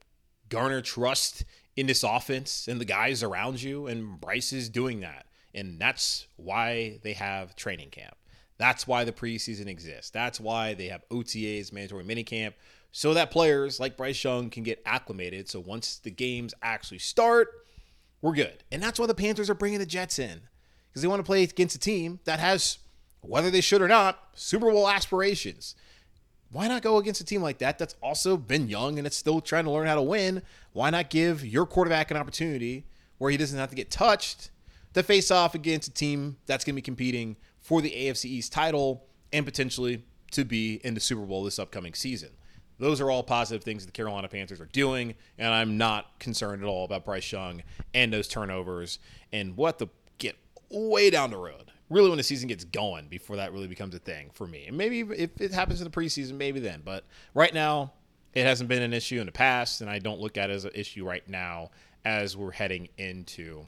garner 0.49 0.81
trust 0.81 1.45
in 1.75 1.87
this 1.87 2.05
offense 2.05 2.69
and 2.69 2.81
the 2.81 2.85
guys 2.85 3.25
around 3.25 3.63
you. 3.63 3.89
And 3.89 4.21
Bryce 4.21 4.53
is 4.53 4.69
doing 4.69 5.01
that. 5.01 5.27
And 5.55 5.79
that's 5.79 6.27
why 6.37 7.01
they 7.03 7.13
have 7.13 7.57
training 7.57 7.91
camp. 7.91 8.15
That's 8.59 8.87
why 8.87 9.05
the 9.05 9.13
preseason 9.13 9.67
exists. 9.67 10.11
That's 10.11 10.41
why 10.41 10.75
they 10.75 10.89
have 10.89 11.09
OTAs, 11.11 11.73
mandatory 11.73 12.05
minicamp, 12.05 12.55
so 12.93 13.15
that 13.15 13.31
players 13.31 13.81
like 13.81 13.97
Bryce 13.97 14.23
Young 14.23 14.51
can 14.51 14.63
get 14.63 14.83
acclimated. 14.85 15.49
So 15.49 15.61
once 15.61 15.97
the 15.97 16.11
games 16.11 16.55
actually 16.63 16.99
start, 16.99 17.49
we're 18.21 18.35
good. 18.35 18.63
And 18.71 18.83
that's 18.83 19.01
why 19.01 19.07
the 19.07 19.15
Panthers 19.15 19.51
are 19.51 19.55
bringing 19.55 19.79
the 19.79 19.87
Jets 19.87 20.19
in 20.19 20.43
because 20.89 21.03
they 21.03 21.09
want 21.09 21.21
to 21.21 21.27
play 21.27 21.43
against 21.43 21.75
a 21.75 21.79
team 21.79 22.21
that 22.25 22.39
has, 22.39 22.79
whether 23.23 23.51
they 23.51 23.63
should 23.63 23.83
or 23.83 23.89
not, 23.89 24.19
Super 24.35 24.71
Bowl 24.71 24.89
aspirations. 24.89 25.75
Why 26.51 26.69
not 26.69 26.83
go 26.83 26.99
against 26.99 27.23
a 27.23 27.25
team 27.25 27.41
like 27.41 27.59
that 27.59 27.79
that's 27.79 27.97
also 28.03 28.37
been 28.37 28.69
young 28.69 28.99
and 28.99 29.07
it's 29.07 29.17
still 29.17 29.41
trying 29.41 29.65
to 29.65 29.71
learn 29.71 29.87
how 29.87 29.95
to 29.95 30.03
win? 30.03 30.43
Why 30.75 30.91
not 30.91 31.09
give 31.09 31.45
your 31.45 31.65
quarterback 31.65 32.11
an 32.11 32.19
opportunity 32.19 32.85
where 33.17 33.31
he 33.31 33.39
doesn't 33.39 33.59
have 33.59 33.71
to 33.71 33.77
get 33.77 33.91
touched 33.91 34.51
to 34.95 35.03
face 35.03 35.31
off 35.31 35.55
against 35.55 35.89
a 35.89 35.93
team 35.93 36.37
that's 36.47 36.65
going 36.65 36.75
to 36.75 36.77
be 36.77 36.83
competing 36.83 37.37
for 37.61 37.81
the 37.81 37.91
AFC 37.91 38.27
East 38.27 38.53
title 38.53 39.07
and 39.33 39.45
potentially 39.45 40.05
to 40.33 40.45
be 40.45 40.81
in 40.85 40.95
the 40.95 41.01
Super 41.01 41.23
Bowl 41.23 41.45
this 41.45 41.59
upcoming 41.59 41.95
season. 41.95 42.31
Those 42.79 43.01
are 43.01 43.11
all 43.11 43.23
positive 43.23 43.63
things 43.63 43.87
the 43.87 43.93
Carolina 43.93 44.29
Panthers 44.29 44.61
are 44.61 44.67
doing, 44.67 45.15
and 45.39 45.55
I'm 45.55 45.79
not 45.79 46.19
concerned 46.19 46.63
at 46.63 46.67
all 46.67 46.85
about 46.85 47.05
Bryce 47.05 47.31
Young 47.31 47.63
and 47.95 48.13
those 48.13 48.27
turnovers 48.27 48.99
and 49.33 49.57
what 49.57 49.79
the 49.79 49.87
get 50.19 50.37
way 50.69 51.11
down 51.11 51.31
the 51.31 51.37
road. 51.37 51.71
Really, 51.91 52.09
when 52.09 52.17
the 52.17 52.25
season 52.25 52.49
gets 52.49 52.65
going, 52.65 53.09
before 53.09 53.37
that 53.37 53.53
really 53.53 53.69
becomes 53.69 53.95
a 53.95 53.99
thing 53.99 54.31
for 54.33 54.47
me. 54.47 54.67
And 54.67 54.77
maybe 54.77 55.01
if 55.01 55.41
it 55.41 55.53
happens 55.53 55.81
in 55.81 55.85
the 55.85 55.91
preseason, 55.91 56.33
maybe 56.33 56.59
then. 56.59 56.81
But 56.85 57.05
right 57.35 57.53
now, 57.53 57.93
it 58.33 58.45
hasn't 58.45 58.69
been 58.69 58.83
an 58.83 58.95
issue 58.95 59.21
in 59.21 59.27
the 59.27 59.33
past, 59.33 59.83
and 59.83 59.91
I 59.91 59.99
don't 59.99 60.19
look 60.19 60.39
at 60.39 60.51
it 60.51 60.55
as 60.55 60.65
an 60.65 60.73
issue 60.75 61.07
right 61.07 61.27
now 61.29 61.71
as 62.05 62.37
we're 62.37 62.51
heading 62.51 62.89
into 62.97 63.67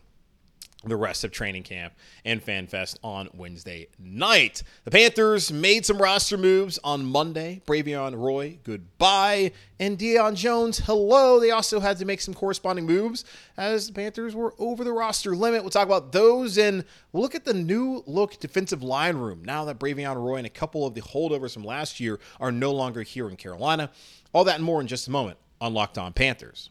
the 0.88 0.97
rest 0.97 1.25
of 1.25 1.31
training 1.31 1.62
camp 1.62 1.94
and 2.25 2.44
FanFest 2.44 2.99
on 3.03 3.29
Wednesday 3.35 3.88
night. 3.99 4.62
The 4.85 4.90
Panthers 4.90 5.53
made 5.53 5.87
some 5.87 5.99
roster 5.99 6.37
moves 6.37 6.79
on 6.85 7.05
Monday. 7.05 7.62
Bravvion 7.66 8.16
Roy, 8.16 8.59
goodbye. 8.64 9.53
And 9.81 9.99
Deion 9.99 10.37
Jones, 10.37 10.79
hello. 10.79 11.40
They 11.40 11.51
also 11.51 11.81
had 11.81 11.99
to 11.99 12.05
make 12.05 12.20
some 12.20 12.35
corresponding 12.35 12.87
moves 12.87 13.25
as 13.57 13.88
the 13.88 13.92
Panthers 13.92 14.35
were 14.35 14.55
over 14.59 14.85
the 14.85 14.92
roster 14.92 15.35
limit. 15.35 15.62
We'll 15.62 15.70
talk 15.70 15.87
about 15.87 16.12
those 16.12 16.59
and 16.59 16.85
we'll 17.12 17.23
look 17.23 17.35
at 17.35 17.44
the 17.44 17.55
new 17.55 18.03
look 18.07 18.38
defensive 18.38 18.83
line 18.83 19.16
room 19.16 19.42
now 19.44 19.64
that 19.64 19.79
Bravvion 19.79 20.16
Roy 20.16 20.37
and 20.37 20.47
a 20.47 20.51
couple 20.51 20.87
of 20.87 20.94
the 20.94 21.03
holdovers 21.03 21.55
from 21.55 21.64
last 21.64 22.01
year 22.01 22.20
are 22.40 22.53
no 22.53 22.73
longer 22.73 23.03
here 23.03 23.29
in 23.29 23.37
Carolina. 23.37 23.90
All 24.33 24.44
that 24.44 24.57
and 24.57 24.64
more 24.64 24.81
in 24.81 24.87
just 24.87 25.09
a 25.09 25.11
moment 25.11 25.38
on 25.61 25.75
Locked 25.75 25.99
On 25.99 26.12
Panthers. 26.12 26.70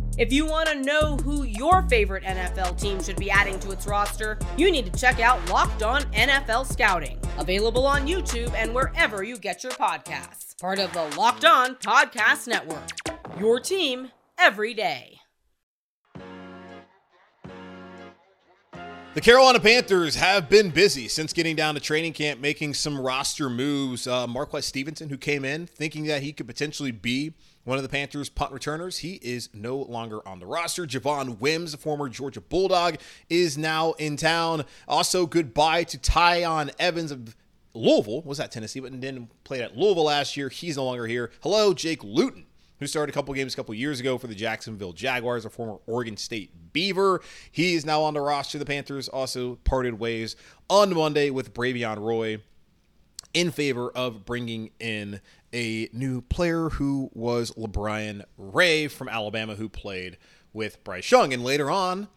If 0.17 0.33
you 0.33 0.45
want 0.45 0.67
to 0.67 0.75
know 0.75 1.15
who 1.15 1.43
your 1.43 1.83
favorite 1.83 2.25
NFL 2.25 2.79
team 2.79 3.01
should 3.01 3.15
be 3.15 3.31
adding 3.31 3.57
to 3.61 3.71
its 3.71 3.87
roster, 3.87 4.37
you 4.57 4.69
need 4.69 4.91
to 4.91 4.99
check 4.99 5.21
out 5.21 5.49
Locked 5.49 5.83
On 5.83 6.01
NFL 6.11 6.65
Scouting, 6.65 7.17
available 7.37 7.87
on 7.87 8.05
YouTube 8.05 8.53
and 8.53 8.75
wherever 8.75 9.23
you 9.23 9.37
get 9.37 9.63
your 9.63 9.71
podcasts. 9.71 10.59
Part 10.59 10.79
of 10.79 10.91
the 10.91 11.07
Locked 11.17 11.45
On 11.45 11.75
Podcast 11.75 12.45
Network. 12.47 12.89
Your 13.39 13.61
team 13.61 14.11
every 14.37 14.73
day. 14.73 15.21
The 19.13 19.21
Carolina 19.21 19.59
Panthers 19.59 20.15
have 20.15 20.49
been 20.49 20.71
busy 20.71 21.07
since 21.07 21.33
getting 21.33 21.55
down 21.55 21.75
to 21.75 21.81
training 21.81 22.13
camp, 22.13 22.39
making 22.39 22.73
some 22.73 22.99
roster 22.99 23.49
moves. 23.49 24.07
Uh, 24.07 24.27
Marquez 24.27 24.65
Stevenson, 24.65 25.09
who 25.09 25.17
came 25.17 25.43
in 25.43 25.67
thinking 25.67 26.05
that 26.05 26.21
he 26.21 26.31
could 26.31 26.47
potentially 26.47 26.91
be 26.91 27.33
one 27.63 27.77
of 27.77 27.83
the 27.83 27.89
Panthers' 27.89 28.29
punt 28.29 28.51
returners, 28.51 28.99
he 28.99 29.19
is 29.21 29.49
no 29.53 29.77
longer 29.77 30.27
on 30.27 30.39
the 30.39 30.45
roster. 30.45 30.85
Javon 30.85 31.39
Wims, 31.39 31.73
a 31.73 31.77
former 31.77 32.09
Georgia 32.09 32.41
Bulldog, 32.41 32.97
is 33.29 33.57
now 33.57 33.93
in 33.93 34.17
town. 34.17 34.65
Also, 34.87 35.25
goodbye 35.25 35.83
to 35.83 35.97
Tiyon 35.97 36.71
Evans 36.79 37.11
of 37.11 37.35
Louisville. 37.73 38.21
Was 38.23 38.39
that 38.39 38.51
Tennessee, 38.51 38.79
but 38.79 38.99
didn't 38.99 39.29
play 39.43 39.61
at 39.61 39.77
Louisville 39.77 40.05
last 40.05 40.35
year. 40.35 40.49
He's 40.49 40.77
no 40.77 40.85
longer 40.85 41.07
here. 41.07 41.31
Hello, 41.41 41.73
Jake 41.73 42.03
Luton 42.03 42.45
who 42.81 42.87
started 42.87 43.13
a 43.13 43.15
couple 43.15 43.31
games 43.35 43.53
a 43.53 43.55
couple 43.55 43.75
years 43.75 43.99
ago 43.99 44.17
for 44.17 44.25
the 44.25 44.33
Jacksonville 44.33 44.91
Jaguars, 44.91 45.45
a 45.45 45.51
former 45.51 45.77
Oregon 45.85 46.17
State 46.17 46.73
Beaver. 46.73 47.21
He 47.51 47.75
is 47.75 47.85
now 47.85 48.01
on 48.01 48.15
the 48.15 48.21
roster. 48.21 48.57
The 48.57 48.65
Panthers 48.65 49.07
also 49.07 49.59
parted 49.63 49.99
ways 49.99 50.35
on 50.67 50.95
Monday 50.95 51.29
with 51.29 51.53
Bravvion 51.53 51.99
Roy 51.99 52.39
in 53.35 53.51
favor 53.51 53.91
of 53.91 54.25
bringing 54.25 54.71
in 54.79 55.21
a 55.53 55.89
new 55.93 56.21
player 56.21 56.69
who 56.69 57.09
was 57.13 57.51
LaBryan 57.51 58.23
Ray 58.37 58.87
from 58.87 59.09
Alabama, 59.09 59.55
who 59.55 59.69
played 59.69 60.17
with 60.53 60.83
Bryce 60.83 61.11
Young. 61.11 61.33
And 61.33 61.43
later 61.43 61.69
on, 61.69 62.07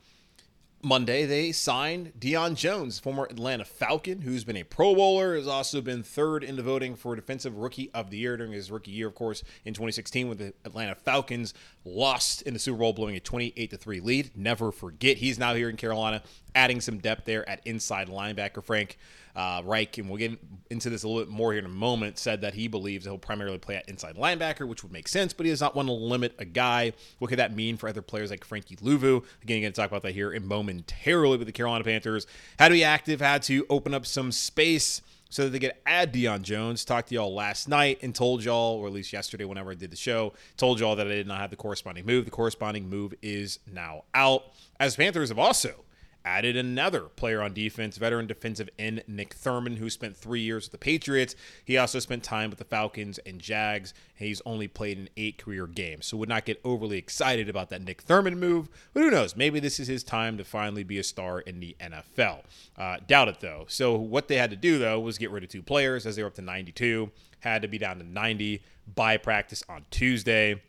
Monday, 0.85 1.25
they 1.25 1.51
signed 1.51 2.13
Deion 2.19 2.57
Jones, 2.57 2.99
former 2.99 3.25
Atlanta 3.25 3.65
Falcon, 3.65 4.21
who's 4.21 4.45
been 4.45 4.59
a 4.59 4.65
Pro 4.65 4.95
Bowler, 4.95 5.35
has 5.35 5.49
also 5.49 5.81
been 5.81 6.03
third 6.03 6.45
in 6.45 6.57
the 6.57 6.63
voting 6.63 6.95
for 6.95 7.17
Defensive 7.17 7.57
Rookie 7.57 7.91
of 7.95 8.11
the 8.11 8.19
Year 8.19 8.37
during 8.37 8.53
his 8.53 8.71
rookie 8.71 8.91
year, 8.91 9.09
of 9.09 9.15
course, 9.15 9.43
in 9.65 9.73
2016 9.73 10.29
when 10.29 10.37
the 10.37 10.53
Atlanta 10.65 10.95
Falcons 10.95 11.55
lost 11.87 12.43
in 12.43 12.53
the 12.53 12.61
Super 12.61 12.79
Bowl, 12.79 12.93
blowing 12.93 13.17
a 13.17 13.21
28 13.21 13.71
to 13.71 13.79
3 13.79 14.01
lead. 14.01 14.37
Never 14.37 14.71
forget, 14.71 15.17
he's 15.17 15.39
now 15.39 15.55
here 15.55 15.71
in 15.71 15.77
Carolina, 15.77 16.23
adding 16.55 16.81
some 16.81 16.99
depth 16.99 17.25
there 17.25 17.49
at 17.49 17.61
inside 17.67 18.09
linebacker. 18.09 18.63
Frank 18.63 18.99
uh, 19.37 19.63
Reich, 19.65 19.99
and 19.99 20.09
we'll 20.09 20.19
get 20.19 20.39
into 20.71 20.91
this 20.91 21.03
a 21.03 21.09
little 21.09 21.23
bit 21.23 21.33
more 21.33 21.53
here 21.53 21.59
in 21.59 21.67
a 21.67 21.69
moment, 21.69 22.19
said 22.19 22.41
that 22.43 22.55
he 22.55 22.69
believes 22.69 23.05
he'll 23.05 23.19
primarily 23.19 23.59
play 23.59 23.77
at 23.77 23.89
inside 23.89 24.17
linebacker, 24.17 24.67
which 24.67 24.83
would 24.83 24.93
make 24.93 25.09
sense, 25.09 25.33
but 25.33 25.45
he 25.45 25.51
does 25.51 25.61
not 25.61 25.75
want 25.75 25.89
to 25.89 25.93
limit 25.93 26.35
a 26.39 26.45
guy. 26.45 26.93
What 27.19 27.29
could 27.29 27.39
that 27.39 27.55
mean 27.55 27.77
for 27.77 27.89
other 27.89 28.03
players 28.03 28.31
like 28.31 28.45
Frankie 28.45 28.77
Luvu? 28.77 29.25
Again, 29.43 29.63
going 29.63 29.73
to 29.73 29.81
talk 29.81 29.91
about 29.91 30.03
that 30.03 30.13
here 30.13 30.33
in 30.33 30.47
momentarily 30.47 31.37
with 31.37 31.47
the 31.47 31.53
Carolina 31.53 31.85
Panthers. 31.85 32.27
Had 32.59 32.69
to 32.69 32.75
be 32.75 32.85
active, 32.85 33.21
had 33.21 33.43
to 33.45 33.67
open 33.69 33.93
up 33.93 34.07
some 34.07 34.31
space 34.31 35.03
so 35.31 35.45
that 35.45 35.51
they 35.51 35.59
could 35.59 35.75
add 35.85 36.15
Deion 36.15 36.43
Jones. 36.43 36.85
Talked 36.85 37.09
to 37.09 37.17
y'all 37.17 37.35
last 37.35 37.69
night 37.69 37.99
and 38.03 38.15
told 38.15 38.45
y'all, 38.45 38.77
or 38.77 38.87
at 38.87 38.93
least 38.93 39.13
yesterday 39.13 39.45
whenever 39.45 39.73
I 39.73 39.75
did 39.75 39.91
the 39.91 39.97
show, 39.97 40.33
told 40.57 40.79
y'all 40.79 40.95
that 40.95 41.09
I 41.09 41.11
did 41.11 41.27
not 41.27 41.41
have 41.41 41.51
the 41.51 41.57
corresponding 41.57 42.07
move. 42.07 42.25
The 42.25 42.31
corresponding 42.31 42.89
move 42.89 43.15
is 43.21 43.59
now 43.71 44.05
out. 44.15 44.45
As 44.79 44.95
Panthers 44.95 45.31
have 45.31 45.39
also 45.39 45.84
added 46.25 46.57
another 46.57 47.03
player 47.03 47.43
on 47.43 47.53
defense, 47.53 47.97
veteran 47.97 48.27
defensive 48.27 48.69
end 48.79 49.03
Nick 49.07 49.35
Thurman, 49.35 49.77
who 49.77 49.91
spent 49.91 50.17
three 50.17 50.41
years 50.41 50.65
with 50.65 50.73
the 50.73 50.79
Patriots. 50.79 51.35
He 51.65 51.77
also 51.77 51.99
spent 51.99 52.23
time 52.23 52.51
with 52.51 52.59
the 52.59 52.65
Falcons 52.65 53.19
and 53.19 53.41
Jags. 53.41 53.93
He's 54.15 54.41
only 54.47 54.69
played 54.69 54.99
in 54.99 55.09
eight 55.17 55.39
career 55.39 55.67
games, 55.67 56.07
so 56.07 56.17
would 56.17 56.29
not 56.29 56.45
get 56.45 56.61
overly 56.65 56.99
excited 56.99 57.49
about 57.49 57.71
that 57.71 57.83
Nick 57.83 58.03
Thurman 58.03 58.39
move. 58.39 58.69
But 58.93 59.03
who 59.03 59.11
knows? 59.11 59.37
Maybe 59.37 59.61
this 59.61 59.79
is 59.79 59.89
his 59.89 60.03
time 60.03 60.39
to 60.39 60.45
finally 60.45 60.85
be 60.85 60.99
a 60.99 61.05
star 61.05 61.41
in 61.41 61.61
the 61.61 61.77
NFL. 61.81 62.43
Uh, 62.77 62.99
doubt 63.07 63.29
it 63.29 63.41
though. 63.41 63.67
So 63.69 63.97
what 63.97 64.29
they 64.29 64.37
had 64.37 64.51
to 64.51 64.57
do 64.57 64.79
though 64.79 65.01
was 65.01 65.19
get 65.19 65.31
rid 65.31 65.45
of 65.45 65.51
two 65.51 65.63
players 65.63 66.07
as 66.07 66.17
they 66.17 66.23
were 66.23 66.29
up 66.29 66.35
to 66.35 66.43
92. 66.43 67.11
Had 67.41 67.63
to 67.63 67.69
be 67.69 67.79
down 67.79 67.99
to 67.99 68.05
90 68.05 68.63
by 68.95 69.17
practice 69.17 69.63
on 69.69 69.85
Tuesday, 69.91 70.63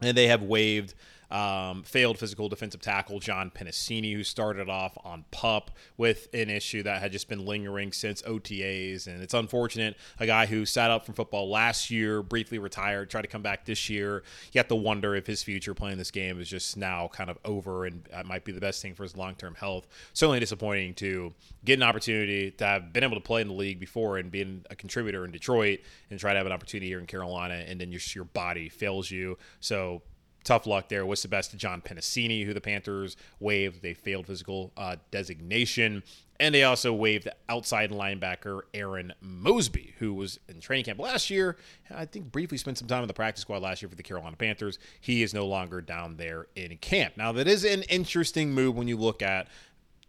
and 0.00 0.16
they 0.16 0.26
have 0.28 0.42
waived 0.42 0.94
um, 1.30 1.82
failed 1.82 2.18
physical 2.18 2.48
defensive 2.48 2.80
tackle 2.80 3.20
John 3.20 3.50
Penisini, 3.50 4.14
who 4.14 4.24
started 4.24 4.68
off 4.68 4.96
on 5.04 5.24
pup 5.30 5.70
with 5.96 6.28
an 6.34 6.50
issue 6.50 6.82
that 6.82 7.00
had 7.00 7.12
just 7.12 7.28
been 7.28 7.44
lingering 7.44 7.92
since 7.92 8.22
OTAs. 8.22 9.06
And 9.06 9.22
it's 9.22 9.34
unfortunate. 9.34 9.96
A 10.18 10.26
guy 10.26 10.46
who 10.46 10.66
sat 10.66 10.90
up 10.90 11.06
from 11.06 11.14
football 11.14 11.48
last 11.48 11.90
year, 11.90 12.22
briefly 12.22 12.58
retired, 12.58 13.10
tried 13.10 13.22
to 13.22 13.28
come 13.28 13.42
back 13.42 13.64
this 13.64 13.88
year. 13.88 14.22
You 14.52 14.58
have 14.58 14.68
to 14.68 14.74
wonder 14.74 15.14
if 15.14 15.26
his 15.26 15.42
future 15.42 15.74
playing 15.74 15.98
this 15.98 16.10
game 16.10 16.40
is 16.40 16.48
just 16.48 16.76
now 16.76 17.08
kind 17.08 17.30
of 17.30 17.38
over 17.44 17.86
and 17.86 18.04
that 18.10 18.26
might 18.26 18.44
be 18.44 18.52
the 18.52 18.60
best 18.60 18.82
thing 18.82 18.94
for 18.94 19.02
his 19.04 19.16
long 19.16 19.34
term 19.34 19.54
health. 19.54 19.86
Certainly 20.12 20.40
disappointing 20.40 20.94
to 20.94 21.32
get 21.64 21.74
an 21.74 21.82
opportunity 21.82 22.50
to 22.52 22.64
have 22.64 22.92
been 22.92 23.04
able 23.04 23.16
to 23.16 23.22
play 23.22 23.40
in 23.40 23.48
the 23.48 23.54
league 23.54 23.78
before 23.78 24.18
and 24.18 24.30
being 24.30 24.64
a 24.70 24.76
contributor 24.76 25.24
in 25.24 25.30
Detroit 25.30 25.80
and 26.10 26.18
try 26.18 26.32
to 26.32 26.38
have 26.38 26.46
an 26.46 26.52
opportunity 26.52 26.88
here 26.88 26.98
in 26.98 27.06
Carolina 27.06 27.54
and 27.54 27.80
then 27.80 27.92
your, 27.92 28.00
your 28.14 28.24
body 28.24 28.68
fails 28.68 29.10
you. 29.10 29.38
So 29.60 30.02
tough 30.44 30.66
luck 30.66 30.88
there. 30.88 31.04
What's 31.04 31.22
the 31.22 31.28
best 31.28 31.56
John 31.56 31.80
Penisini, 31.80 32.44
who 32.44 32.54
the 32.54 32.60
Panthers 32.60 33.16
waived. 33.38 33.82
They 33.82 33.94
failed 33.94 34.26
physical 34.26 34.72
uh, 34.76 34.96
designation. 35.10 36.02
And 36.38 36.54
they 36.54 36.64
also 36.64 36.94
waived 36.94 37.28
outside 37.50 37.90
linebacker 37.90 38.60
Arron 38.72 39.12
Mosby, 39.20 39.94
who 39.98 40.14
was 40.14 40.40
in 40.48 40.60
training 40.60 40.86
camp 40.86 40.98
last 40.98 41.28
year. 41.28 41.58
I 41.94 42.06
think 42.06 42.32
briefly 42.32 42.56
spent 42.56 42.78
some 42.78 42.88
time 42.88 43.02
in 43.02 43.08
the 43.08 43.14
practice 43.14 43.42
squad 43.42 43.60
last 43.60 43.82
year 43.82 43.90
for 43.90 43.94
the 43.94 44.02
Carolina 44.02 44.36
Panthers. 44.36 44.78
He 45.02 45.22
is 45.22 45.34
no 45.34 45.46
longer 45.46 45.82
down 45.82 46.16
there 46.16 46.46
in 46.56 46.74
camp. 46.78 47.18
Now, 47.18 47.32
that 47.32 47.46
is 47.46 47.64
an 47.64 47.82
interesting 47.84 48.54
move 48.54 48.74
when 48.74 48.88
you 48.88 48.96
look 48.96 49.20
at 49.20 49.48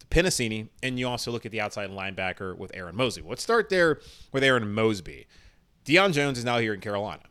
Penisini 0.09 0.69
and 0.81 0.97
you 0.97 1.07
also 1.07 1.31
look 1.31 1.45
at 1.45 1.51
the 1.51 1.59
outside 1.59 1.89
linebacker 1.89 2.57
with 2.57 2.71
Arron 2.73 2.95
Mosby. 2.95 3.23
Let's 3.27 3.43
start 3.43 3.69
there 3.69 3.99
with 4.31 4.43
Arron 4.43 4.73
Mosby. 4.73 5.27
Deion 5.83 6.13
Jones 6.13 6.37
is 6.37 6.45
now 6.45 6.59
here 6.59 6.73
in 6.73 6.79
Carolina 6.79 7.23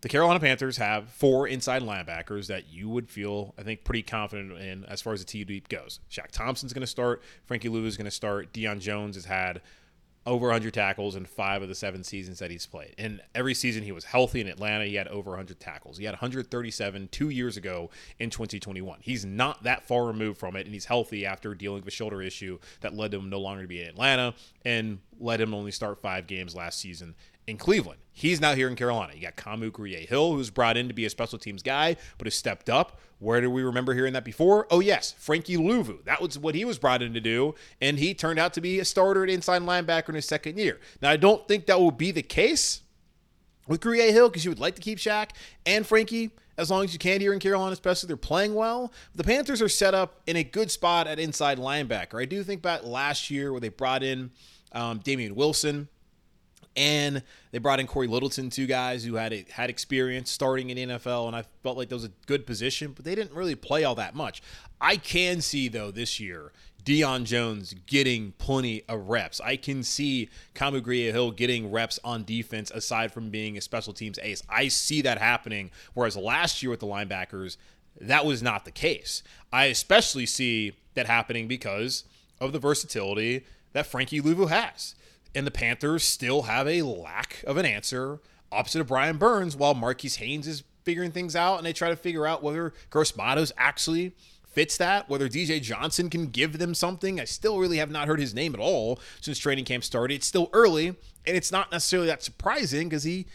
the 0.00 0.08
Carolina 0.08 0.40
Panthers 0.40 0.78
have 0.78 1.10
four 1.10 1.46
inside 1.46 1.82
linebackers 1.82 2.46
that 2.46 2.72
you 2.72 2.88
would 2.88 3.10
feel, 3.10 3.54
I 3.58 3.62
think, 3.62 3.84
pretty 3.84 4.02
confident 4.02 4.52
in 4.52 4.84
as 4.86 5.02
far 5.02 5.12
as 5.12 5.20
the 5.20 5.26
T 5.26 5.44
deep 5.44 5.68
goes. 5.68 6.00
Shaq 6.10 6.30
Thompson's 6.30 6.72
going 6.72 6.80
to 6.80 6.86
start. 6.86 7.22
Frankie 7.44 7.68
Lou 7.68 7.84
is 7.84 7.96
going 7.96 8.06
to 8.06 8.10
start. 8.10 8.52
Deion 8.52 8.80
Jones 8.80 9.16
has 9.16 9.26
had 9.26 9.60
over 10.26 10.46
100 10.46 10.74
tackles 10.74 11.16
in 11.16 11.24
five 11.24 11.62
of 11.62 11.68
the 11.68 11.74
seven 11.74 12.04
seasons 12.04 12.38
that 12.38 12.50
he's 12.50 12.66
played. 12.66 12.94
And 12.98 13.22
every 13.34 13.54
season 13.54 13.82
he 13.82 13.92
was 13.92 14.04
healthy 14.04 14.40
in 14.40 14.46
Atlanta, 14.48 14.84
he 14.84 14.94
had 14.94 15.08
over 15.08 15.30
100 15.30 15.58
tackles. 15.58 15.96
He 15.96 16.04
had 16.04 16.12
137 16.12 17.08
two 17.10 17.30
years 17.30 17.56
ago 17.56 17.90
in 18.18 18.28
2021. 18.28 18.98
He's 19.02 19.24
not 19.24 19.62
that 19.62 19.82
far 19.86 20.04
removed 20.04 20.38
from 20.38 20.56
it, 20.56 20.66
and 20.66 20.74
he's 20.74 20.84
healthy 20.84 21.24
after 21.24 21.54
dealing 21.54 21.80
with 21.80 21.88
a 21.88 21.96
shoulder 21.96 22.20
issue 22.20 22.58
that 22.80 22.94
led 22.94 23.14
him 23.14 23.30
no 23.30 23.40
longer 23.40 23.62
to 23.62 23.68
be 23.68 23.82
in 23.82 23.88
Atlanta 23.88 24.34
and 24.64 24.98
led 25.18 25.40
him 25.40 25.54
only 25.54 25.72
start 25.72 26.00
five 26.00 26.26
games 26.26 26.54
last 26.54 26.78
season 26.78 27.14
in 27.50 27.58
Cleveland. 27.58 28.00
He's 28.12 28.40
now 28.40 28.54
here 28.54 28.68
in 28.68 28.76
Carolina. 28.76 29.12
You 29.14 29.22
got 29.22 29.36
Kamu 29.36 29.70
Grugier-Hill, 29.70 30.32
who's 30.34 30.50
brought 30.50 30.76
in 30.76 30.88
to 30.88 30.94
be 30.94 31.04
a 31.06 31.10
special 31.10 31.38
teams 31.38 31.62
guy, 31.62 31.96
but 32.18 32.26
has 32.26 32.34
stepped 32.34 32.68
up. 32.68 33.00
Where 33.18 33.40
do 33.40 33.50
we 33.50 33.62
remember 33.62 33.94
hearing 33.94 34.12
that 34.14 34.24
before? 34.24 34.66
Oh, 34.70 34.80
yes, 34.80 35.12
Frankie 35.18 35.56
Luvu. 35.56 36.04
That 36.04 36.20
was 36.20 36.38
what 36.38 36.54
he 36.54 36.64
was 36.64 36.78
brought 36.78 37.02
in 37.02 37.14
to 37.14 37.20
do, 37.20 37.54
and 37.80 37.98
he 37.98 38.14
turned 38.14 38.38
out 38.38 38.52
to 38.54 38.60
be 38.60 38.78
a 38.78 38.84
starter 38.84 39.22
at 39.24 39.30
inside 39.30 39.62
linebacker 39.62 40.10
in 40.10 40.16
his 40.16 40.26
second 40.26 40.58
year. 40.58 40.80
Now, 41.00 41.10
I 41.10 41.16
don't 41.16 41.46
think 41.48 41.66
that 41.66 41.78
will 41.78 41.90
be 41.90 42.10
the 42.10 42.22
case 42.22 42.82
with 43.66 43.80
Grugier-Hill 43.80 44.28
because 44.28 44.44
you 44.44 44.50
would 44.50 44.60
like 44.60 44.74
to 44.74 44.82
keep 44.82 44.98
Shaq 44.98 45.30
and 45.64 45.86
Frankie 45.86 46.30
as 46.58 46.70
long 46.70 46.84
as 46.84 46.92
you 46.92 46.98
can 46.98 47.22
here 47.22 47.32
in 47.32 47.38
Carolina, 47.38 47.72
especially 47.72 48.06
they're 48.06 48.18
playing 48.18 48.54
well. 48.54 48.92
The 49.14 49.24
Panthers 49.24 49.62
are 49.62 49.68
set 49.68 49.94
up 49.94 50.20
in 50.26 50.36
a 50.36 50.44
good 50.44 50.70
spot 50.70 51.06
at 51.06 51.18
inside 51.18 51.58
linebacker. 51.58 52.20
I 52.20 52.26
do 52.26 52.42
think 52.42 52.58
about 52.60 52.84
last 52.84 53.30
year 53.30 53.50
where 53.50 53.60
they 53.60 53.70
brought 53.70 54.02
in 54.02 54.30
um, 54.72 54.98
Damien 54.98 55.34
Wilson 55.34 55.88
And 56.76 57.22
they 57.50 57.58
brought 57.58 57.80
in 57.80 57.86
Corey 57.86 58.06
Littleton, 58.06 58.48
two 58.48 58.66
guys 58.66 59.04
who 59.04 59.14
had 59.14 59.32
had 59.50 59.70
experience 59.70 60.30
starting 60.30 60.70
in 60.70 60.76
the 60.76 60.94
NFL, 60.94 61.26
and 61.26 61.34
I 61.34 61.44
felt 61.62 61.76
like 61.76 61.88
that 61.88 61.96
was 61.96 62.04
a 62.04 62.12
good 62.26 62.46
position, 62.46 62.92
but 62.92 63.04
they 63.04 63.14
didn't 63.14 63.34
really 63.34 63.56
play 63.56 63.84
all 63.84 63.96
that 63.96 64.14
much. 64.14 64.40
I 64.80 64.96
can 64.96 65.40
see 65.40 65.68
though 65.68 65.90
this 65.90 66.20
year 66.20 66.52
Deion 66.84 67.24
Jones 67.24 67.74
getting 67.86 68.32
plenty 68.38 68.82
of 68.88 69.08
reps. 69.08 69.40
I 69.40 69.56
can 69.56 69.82
see 69.82 70.28
Kamu 70.54 70.80
Grugier-Hill 70.80 71.32
getting 71.32 71.70
reps 71.70 71.98
on 72.04 72.24
defense 72.24 72.70
aside 72.70 73.12
from 73.12 73.30
being 73.30 73.56
a 73.56 73.60
special 73.60 73.92
teams 73.92 74.18
ace. 74.22 74.42
I 74.48 74.68
see 74.68 75.02
that 75.02 75.18
happening. 75.18 75.70
Whereas 75.94 76.16
last 76.16 76.62
year 76.62 76.70
with 76.70 76.80
the 76.80 76.86
linebackers, 76.86 77.56
that 78.00 78.24
was 78.24 78.42
not 78.42 78.64
the 78.64 78.70
case. 78.70 79.22
I 79.52 79.66
especially 79.66 80.26
see 80.26 80.72
that 80.94 81.06
happening 81.06 81.48
because 81.48 82.04
of 82.40 82.52
the 82.52 82.58
versatility 82.58 83.44
that 83.72 83.86
Frankie 83.86 84.20
Luvu 84.20 84.48
has. 84.48 84.94
And 85.34 85.46
the 85.46 85.50
Panthers 85.50 86.02
still 86.02 86.42
have 86.42 86.66
a 86.66 86.82
lack 86.82 87.44
of 87.46 87.56
an 87.56 87.66
answer 87.66 88.20
opposite 88.52 88.80
of 88.80 88.88
Brian 88.88 89.16
Burns 89.16 89.56
while 89.56 89.74
Marquis 89.74 90.10
Haynes 90.18 90.46
is 90.46 90.64
figuring 90.84 91.12
things 91.12 91.36
out 91.36 91.56
and 91.56 91.66
they 91.66 91.72
try 91.72 91.88
to 91.88 91.96
figure 91.96 92.26
out 92.26 92.42
whether 92.42 92.72
Gross 92.90 93.16
Matos 93.16 93.52
actually 93.56 94.12
fits 94.50 94.76
that, 94.78 95.08
whether 95.08 95.28
DJ 95.28 95.62
Johnson 95.62 96.10
can 96.10 96.26
give 96.26 96.58
them 96.58 96.74
something. 96.74 97.20
I 97.20 97.24
still 97.24 97.58
really 97.58 97.76
have 97.78 97.90
not 97.90 98.08
heard 98.08 98.18
his 98.20 98.34
name 98.34 98.54
at 98.54 98.60
all 98.60 98.98
since 99.20 99.38
training 99.38 99.64
camp 99.64 99.84
started. 99.84 100.14
It's 100.14 100.26
still 100.26 100.50
early, 100.52 100.88
and 100.88 100.96
it's 101.36 101.52
not 101.52 101.70
necessarily 101.70 102.08
that 102.08 102.22
surprising 102.22 102.88
because 102.88 103.04
he 103.04 103.26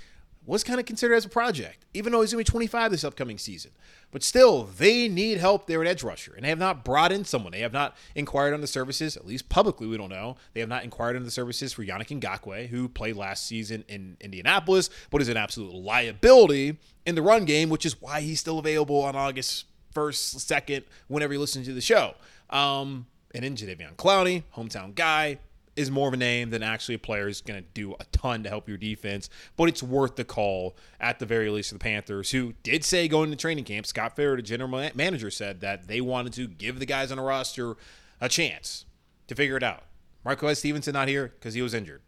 was 0.45 0.63
kind 0.63 0.79
of 0.79 0.85
considered 0.85 1.15
as 1.15 1.25
a 1.25 1.29
project, 1.29 1.85
even 1.93 2.11
though 2.11 2.21
he's 2.21 2.31
going 2.31 2.43
to 2.43 2.49
be 2.49 2.51
25 2.51 2.91
this 2.91 3.03
upcoming 3.03 3.37
season. 3.37 3.71
But 4.11 4.23
still, 4.23 4.63
they 4.63 5.07
need 5.07 5.39
help 5.39 5.67
there 5.67 5.81
at 5.81 5.87
edge 5.87 6.03
rusher, 6.03 6.33
and 6.33 6.45
they 6.45 6.49
have 6.49 6.59
not 6.59 6.85
brought 6.85 7.11
in 7.11 7.25
someone. 7.25 7.51
They 7.51 7.59
have 7.59 7.73
not 7.73 7.95
inquired 8.13 8.53
on 8.53 8.61
the 8.61 8.67
services, 8.67 9.17
at 9.17 9.25
least 9.25 9.49
publicly, 9.49 9.87
we 9.87 9.97
don't 9.97 10.09
know. 10.09 10.37
They 10.53 10.59
have 10.59 10.69
not 10.69 10.83
inquired 10.83 11.15
on 11.15 11.23
the 11.23 11.31
services 11.31 11.73
for 11.73 11.83
Yannick 11.83 12.19
Ngakoue, 12.19 12.67
who 12.67 12.87
played 12.87 13.15
last 13.15 13.45
season 13.45 13.83
in 13.87 14.17
Indianapolis, 14.21 14.89
but 15.09 15.21
is 15.21 15.29
an 15.29 15.37
absolute 15.37 15.73
liability 15.73 16.77
in 17.05 17.15
the 17.15 17.21
run 17.21 17.45
game, 17.45 17.69
which 17.69 17.85
is 17.85 18.01
why 18.01 18.21
he's 18.21 18.39
still 18.39 18.59
available 18.59 19.01
on 19.01 19.15
August 19.15 19.65
first, 19.91 20.39
second, 20.39 20.85
whenever 21.07 21.33
you 21.33 21.39
listen 21.39 21.63
to 21.63 21.73
the 21.73 21.81
show. 21.81 22.13
Um, 22.49 23.07
and 23.33 23.43
then 23.43 23.55
Jadeveon 23.55 23.95
Clowney, 23.95 24.43
hometown 24.55 24.95
guy, 24.95 25.39
is 25.75 25.91
more 25.91 26.07
of 26.07 26.13
a 26.13 26.17
name 26.17 26.49
than 26.49 26.63
actually 26.63 26.95
a 26.95 26.99
player 26.99 27.25
who's 27.25 27.41
going 27.41 27.61
to 27.61 27.69
do 27.73 27.93
a 27.99 28.05
ton 28.11 28.43
to 28.43 28.49
help 28.49 28.67
your 28.67 28.77
defense. 28.77 29.29
But 29.57 29.69
it's 29.69 29.83
worth 29.83 30.15
the 30.15 30.23
call 30.23 30.75
at 30.99 31.19
the 31.19 31.25
very 31.25 31.49
least 31.49 31.69
for 31.69 31.75
the 31.75 31.79
Panthers, 31.79 32.31
who 32.31 32.53
did 32.63 32.83
say 32.83 33.07
going 33.07 33.29
to 33.31 33.35
training 33.35 33.65
camp, 33.65 33.85
Scott 33.85 34.15
Farrell, 34.15 34.37
the 34.37 34.41
general 34.41 34.69
manager, 34.95 35.29
said 35.29 35.61
that 35.61 35.87
they 35.87 36.01
wanted 36.01 36.33
to 36.33 36.47
give 36.47 36.79
the 36.79 36.85
guys 36.85 37.11
on 37.11 37.17
the 37.17 37.23
roster 37.23 37.75
a 38.21 38.29
chance 38.29 38.85
to 39.27 39.35
figure 39.35 39.57
it 39.57 39.63
out. 39.63 39.83
Marquez 40.23 40.59
Stevenson 40.59 40.93
not 40.93 41.07
here 41.07 41.33
because 41.39 41.53
he 41.53 41.61
was 41.61 41.73
injured. 41.73 42.01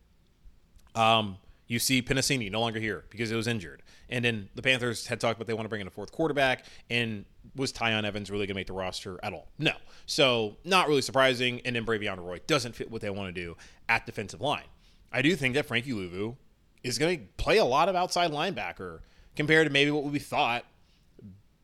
Um, 0.96 1.38
you 1.68 1.80
see 1.80 2.02
Penisini 2.02 2.50
no 2.50 2.62
longer 2.62 2.80
here 2.80 3.04
because 3.10 3.30
he 3.30 3.36
was 3.36 3.48
injured. 3.48 3.84
And 4.10 4.24
then 4.24 4.50
the 4.56 4.62
Panthers 4.62 5.08
had 5.08 5.20
talked 5.20 5.38
about 5.38 5.48
they 5.48 5.54
want 5.54 5.66
to 5.66 5.70
bring 5.70 5.82
in 5.82 5.88
a 5.88 5.92
fourth 5.92 6.12
quarterback. 6.12 6.66
And 6.90 7.26
was 7.56 7.72
Tiyon 7.72 8.04
Evans 8.04 8.30
really 8.30 8.46
going 8.46 8.56
to 8.56 8.60
make 8.60 8.68
the 8.68 8.74
roster 8.74 9.20
at 9.24 9.34
all? 9.34 9.48
No. 9.58 9.74
So 10.06 10.58
not 10.64 10.88
really 10.88 11.02
surprising. 11.02 11.62
And 11.66 11.76
then 11.76 11.86
Bravvion 11.86 12.18
Roy 12.24 12.40
doesn't 12.48 12.76
fit 12.76 12.92
what 12.92 13.02
they 13.02 13.10
want 13.10 13.34
to 13.34 13.42
do 13.42 13.56
at 13.90 14.06
defensive 14.06 14.42
line. 14.42 14.66
I 15.12 15.22
do 15.22 15.36
think 15.36 15.56
that 15.56 15.66
Frankie 15.66 15.94
Luvu 15.94 16.36
is 16.84 16.98
going 16.98 17.20
to 17.20 17.26
play 17.38 17.58
a 17.58 17.66
lot 17.66 17.90
of 17.90 17.96
outside 17.96 18.32
linebacker 18.32 19.00
compared 19.36 19.68
to 19.68 19.74
maybe 19.74 19.92
what 19.92 20.04
we 20.04 20.20
thought 20.20 20.66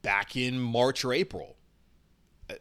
back 0.01 0.35
in 0.35 0.59
March 0.59 1.03
or 1.03 1.13
April. 1.13 1.55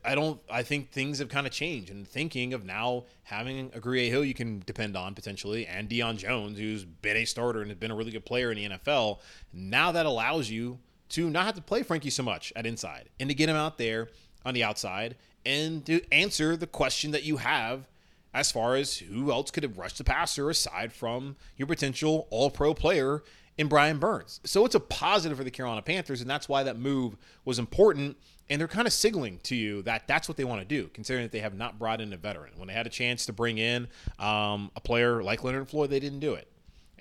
I 0.05 0.15
don't. 0.15 0.41
I 0.49 0.63
think 0.63 0.91
things 0.91 1.19
have 1.19 1.29
kind 1.29 1.47
of 1.47 1.53
changed, 1.53 1.91
and 1.91 2.07
thinking 2.07 2.55
of 2.55 2.65
now 2.65 3.05
having 3.25 3.71
a 3.75 3.81
Grugier-Hill 3.81 4.25
you 4.25 4.33
can 4.33 4.63
depend 4.65 4.97
on 4.97 5.15
potentially, 5.15 5.67
and 5.67 5.89
Deion 5.89 6.17
Jones, 6.17 6.57
who's 6.57 6.85
been 6.85 7.17
a 7.17 7.25
starter 7.25 7.61
and 7.61 7.71
has 7.71 7.79
been 7.79 7.91
a 7.91 7.95
really 7.95 8.13
good 8.13 8.25
player 8.25 8.53
in 8.53 8.59
the 8.59 8.79
NFL. 8.79 9.19
Now 9.53 9.93
that 9.93 10.07
allows 10.07 10.49
you 10.49 10.79
to 11.13 11.31
not 11.31 11.47
have 11.47 11.55
to 11.55 11.63
play 11.63 11.83
Frankie 11.83 12.11
so 12.11 12.23
much 12.23 12.53
at 12.55 12.67
inside, 12.67 13.09
and 13.19 13.29
to 13.29 13.35
get 13.35 13.49
him 13.49 13.57
out 13.57 13.79
there 13.79 14.09
on 14.45 14.55
the 14.55 14.65
outside, 14.65 15.17
and 15.47 15.85
to 15.87 16.03
answer 16.13 16.57
the 16.57 16.67
question 16.67 17.11
that 17.13 17.25
you 17.25 17.39
have 17.39 17.89
as 18.35 18.51
far 18.51 18.77
as 18.77 18.99
who 18.99 19.31
else 19.31 19.51
could 19.51 19.63
have 19.63 19.79
rushed 19.79 19.99
the 19.99 20.05
passer 20.05 20.49
aside 20.51 20.93
from 20.93 21.37
your 21.57 21.67
potential 21.67 22.27
All-Pro 22.31 22.75
player 22.75 23.23
in 23.59 23.69
Brian 23.69 23.99
Burns. 23.99 24.41
So 24.45 24.65
it's 24.65 24.75
a 24.75 24.81
positive 24.81 25.37
for 25.37 25.45
the 25.45 25.51
Carolina 25.51 25.83
Panthers, 25.83 26.21
and 26.21 26.31
that's 26.31 26.49
why 26.49 26.63
that 26.63 26.79
move 26.79 27.17
was 27.45 27.59
important 27.59 28.17
and 28.51 28.61
they're 28.61 28.69
kind 28.69 28.87
of 28.87 28.93
signaling 28.93 29.39
to 29.45 29.57
you 29.57 29.81
that 29.83 30.07
that's 30.07 30.29
what 30.29 30.37
they 30.37 30.45
want 30.45 30.61
to 30.61 30.67
do, 30.67 30.91
considering 30.93 31.25
that 31.25 31.33
they 31.33 31.39
have 31.39 31.55
not 31.55 31.79
brought 31.79 32.03
in 32.03 32.13
a 32.13 32.19
veteran. 32.19 32.53
When 32.57 32.69
they 32.69 32.75
had 32.75 32.87
a 32.87 32.91
chance 32.91 33.25
to 33.27 33.33
bring 33.33 33.57
in 33.57 33.89
um, 34.19 34.71
a 34.77 34.81
player 34.81 35.23
like 35.23 35.43
Leonard 35.43 35.71
Floyd, 35.71 35.89
they 35.89 36.01
didn't 36.01 36.21
do 36.21 36.35
it. 36.35 36.52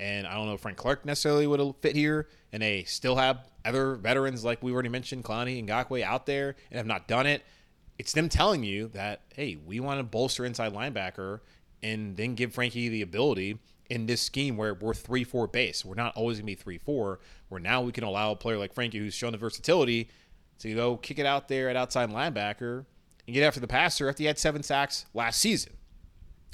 And 0.01 0.25
I 0.25 0.33
don't 0.33 0.47
know 0.47 0.55
if 0.55 0.61
Frank 0.61 0.77
Clark 0.77 1.05
necessarily 1.05 1.45
would 1.45 1.59
have 1.59 1.75
fit 1.79 1.95
here. 1.95 2.27
And 2.51 2.63
they 2.63 2.83
still 2.85 3.15
have 3.17 3.47
other 3.63 3.95
veterans, 3.95 4.43
like 4.43 4.63
we 4.63 4.73
already 4.73 4.89
mentioned, 4.89 5.23
Clowney 5.23 5.59
and 5.59 5.69
Ngakoue 5.69 6.01
out 6.01 6.25
there, 6.25 6.55
and 6.71 6.77
have 6.77 6.87
not 6.87 7.07
done 7.07 7.27
it. 7.27 7.43
It's 7.99 8.11
them 8.11 8.27
telling 8.27 8.63
you 8.63 8.87
that, 8.89 9.21
hey, 9.35 9.57
we 9.63 9.79
want 9.79 9.99
to 9.99 10.03
bolster 10.03 10.43
inside 10.43 10.73
linebacker 10.73 11.41
and 11.83 12.17
then 12.17 12.33
give 12.33 12.51
Frankie 12.51 12.89
the 12.89 13.03
ability 13.03 13.59
in 13.91 14.07
this 14.07 14.23
scheme 14.23 14.57
where 14.57 14.73
we're 14.73 14.95
3 14.95 15.23
4 15.23 15.47
base. 15.47 15.85
We're 15.85 15.93
not 15.93 16.17
always 16.17 16.37
going 16.37 16.47
to 16.47 16.51
be 16.51 16.55
3 16.55 16.79
4, 16.79 17.19
where 17.49 17.61
now 17.61 17.81
we 17.81 17.91
can 17.91 18.03
allow 18.03 18.31
a 18.31 18.35
player 18.35 18.57
like 18.57 18.73
Frankie, 18.73 18.97
who's 18.97 19.13
shown 19.13 19.33
the 19.33 19.37
versatility, 19.37 20.09
to 20.59 20.73
go 20.73 20.97
kick 20.97 21.19
it 21.19 21.27
out 21.27 21.47
there 21.47 21.69
at 21.69 21.75
outside 21.75 22.09
linebacker 22.09 22.85
and 23.27 23.35
get 23.35 23.43
after 23.43 23.59
the 23.59 23.67
passer 23.67 24.09
after 24.09 24.23
he 24.23 24.27
had 24.27 24.39
seven 24.39 24.63
sacks 24.63 25.05
last 25.13 25.39
season. 25.39 25.73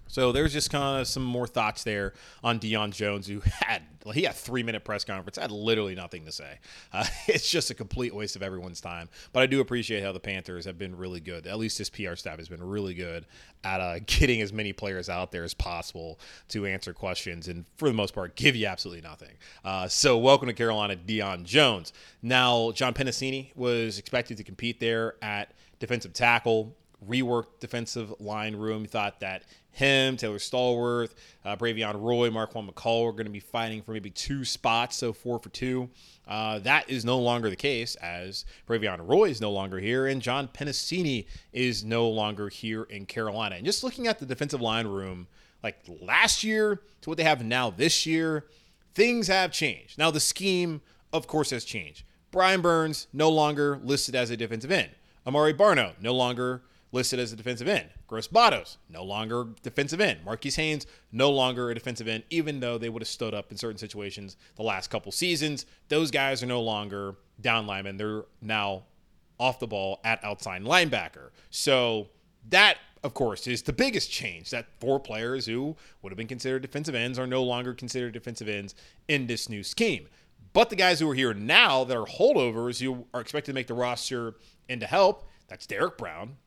So 0.08 0.32
there's 0.32 0.54
just 0.54 0.70
kind 0.70 1.02
of 1.02 1.08
some 1.08 1.24
more 1.24 1.48
thoughts 1.48 1.84
there 1.84 2.14
on 2.44 2.60
Deion 2.60 2.92
Jones, 2.92 3.28
who 3.28 3.42
had 3.62 3.84
he 4.14 4.24
had 4.24 4.36
three 4.36 4.64
minute 4.64 4.84
press 4.84 5.04
conference, 5.04 5.38
had 5.38 5.52
literally 5.52 5.96
nothing 5.96 6.26
to 6.26 6.32
say. 6.32 6.60
Uh, 6.94 7.06
it's 7.28 7.50
just 7.50 7.70
a 7.70 7.74
complete 7.74 8.14
waste 8.14 8.36
of 8.36 8.44
everyone's 8.44 8.82
time. 8.82 9.10
But 9.34 9.44
I 9.44 9.48
do 9.48 9.60
appreciate 9.60 10.04
how 10.04 10.12
the 10.12 10.20
Panthers 10.20 10.66
have 10.66 10.78
been 10.78 10.96
really 10.96 11.20
good. 11.20 11.48
At 11.48 11.58
least 11.58 11.78
this 11.78 11.90
PR 11.90 12.16
staff 12.16 12.38
has 12.38 12.48
been 12.48 12.64
really 12.64 12.94
good 12.94 13.26
at 13.64 13.82
uh, 13.82 14.00
getting 14.06 14.42
as 14.42 14.54
many 14.54 14.74
players 14.74 15.10
out 15.10 15.32
there 15.32 15.44
as 15.44 15.54
possible 15.54 16.20
to 16.50 16.66
answer 16.66 16.94
questions 16.94 17.48
and 17.48 17.66
for 17.78 17.90
the 17.90 17.94
most 17.96 18.14
part 18.14 18.36
give 18.36 18.56
you 18.56 18.68
absolutely 18.68 19.02
nothing. 19.02 19.34
Uh, 19.64 19.88
so 19.88 20.18
welcome 20.18 20.48
to 20.48 20.54
Carolina, 20.54 20.96
Deion 20.96 21.44
Jones. 21.44 21.94
Now 22.22 22.72
John 22.72 22.94
Penisini 22.94 23.56
was 23.56 24.00
expected 24.00 24.38
to 24.38 24.44
compete 24.44 24.80
there 24.80 25.16
at 25.22 25.52
defensive 25.80 26.14
tackle 26.14 26.76
reworked 27.06 27.60
defensive 27.60 28.14
line 28.20 28.56
room. 28.56 28.82
He 28.82 28.88
thought 28.88 29.20
that 29.20 29.44
him, 29.72 30.18
Taylor 30.18 30.40
Stallworth, 30.40 31.14
uh, 31.46 31.56
Bravvion 31.56 32.02
Roy, 32.02 32.30
Marquan 32.30 32.68
McCall 32.68 33.06
were 33.06 33.12
going 33.12 33.26
to 33.26 33.32
be 33.32 33.40
fighting 33.40 33.84
for 33.84 33.92
maybe 33.92 34.10
two 34.10 34.44
spots, 34.44 34.98
so 34.98 35.14
four 35.14 35.38
for 35.38 35.50
two. 35.50 35.90
Uh, 36.28 36.60
that 36.60 36.90
is 36.90 37.06
no 37.06 37.20
longer 37.20 37.50
the 37.50 37.56
case 37.56 37.96
as 37.96 38.44
Bravvion 38.68 39.08
Roy 39.08 39.30
is 39.30 39.40
no 39.40 39.52
longer 39.52 39.80
here 39.80 40.08
and 40.08 40.22
John 40.22 40.48
Penisini 40.48 41.26
is 41.54 41.84
no 41.84 42.10
longer 42.10 42.50
here 42.50 42.84
in 42.84 43.06
Carolina. 43.06 43.56
And 43.56 43.66
just 43.66 43.84
looking 43.84 44.08
at 44.08 44.20
the 44.20 44.26
defensive 44.26 44.62
line 44.62 44.88
room, 44.88 45.28
like 45.64 45.78
last 46.02 46.44
year 46.44 46.82
to 47.02 47.10
what 47.10 47.18
they 47.18 47.24
have 47.24 47.46
now 47.46 47.70
this 47.70 48.06
year, 48.06 48.46
things 48.94 49.28
have 49.28 49.52
changed. 49.52 49.98
Now, 49.98 50.10
the 50.10 50.20
scheme, 50.20 50.82
of 51.14 51.28
course, 51.28 51.52
has 51.52 51.64
changed. 51.64 52.04
Brian 52.32 52.62
Burns 52.62 53.08
no 53.14 53.30
longer 53.30 53.80
listed 53.84 54.16
as 54.16 54.32
a 54.32 54.38
defensive 54.38 54.72
end. 54.72 54.90
Amaré 55.26 55.56
Barno 55.56 55.94
no 56.02 56.14
longer 56.14 56.64
listed 56.92 57.20
as 57.20 57.34
a 57.34 57.36
defensive 57.36 57.68
end. 57.68 57.90
Gross 58.08 58.32
Matos, 58.32 58.78
no 58.90 59.04
longer 59.04 59.48
defensive 59.62 60.00
end. 60.00 60.24
Marquis 60.24 60.52
Haynes, 60.52 60.88
no 61.12 61.30
longer 61.30 61.70
a 61.70 61.74
defensive 61.74 62.08
end, 62.08 62.24
even 62.30 62.60
though 62.60 62.78
they 62.78 62.90
would 62.90 63.02
have 63.02 63.10
stood 63.10 63.34
up 63.34 63.52
in 63.52 63.58
certain 63.58 63.78
situations 63.78 64.38
the 64.56 64.64
last 64.64 64.90
couple 64.90 65.12
seasons. 65.12 65.66
Those 65.90 66.12
guys 66.12 66.42
are 66.42 66.48
no 66.48 66.62
longer 66.62 67.16
down 67.42 67.68
linemen. 67.68 67.98
They're 67.98 68.24
now 68.42 68.84
off 69.40 69.60
the 69.60 69.68
ball 69.68 70.00
at 70.04 70.24
outside 70.24 70.64
linebacker. 70.64 71.30
So 71.50 72.08
that, 72.50 72.78
of 73.04 73.14
course, 73.14 73.48
is 73.48 73.62
the 73.62 73.74
biggest 73.74 74.10
change 74.10 74.50
that 74.50 74.68
four 74.80 75.00
players 75.00 75.46
who 75.46 75.76
would 76.02 76.12
have 76.12 76.18
been 76.18 76.28
considered 76.28 76.62
defensive 76.62 76.96
ends 76.96 77.20
are 77.20 77.28
no 77.28 77.44
longer 77.44 77.74
considered 77.74 78.14
defensive 78.14 78.48
ends 78.48 78.74
in 79.08 79.28
this 79.28 79.50
new 79.50 79.64
scheme. 79.64 80.08
But 80.54 80.70
the 80.70 80.76
guys 80.76 81.00
who 81.00 81.10
are 81.10 81.14
here 81.14 81.34
now 81.34 81.84
that 81.84 81.96
are 81.96 82.06
holdovers 82.06 82.82
who 82.82 83.06
are 83.14 83.22
expected 83.22 83.52
to 83.52 83.56
make 83.56 83.68
the 83.68 83.74
roster 83.74 84.36
and 84.70 84.82
to 84.82 84.88
help, 84.88 85.30
that's 85.48 85.68
Derek 85.68 85.98
Brown, 85.98 86.38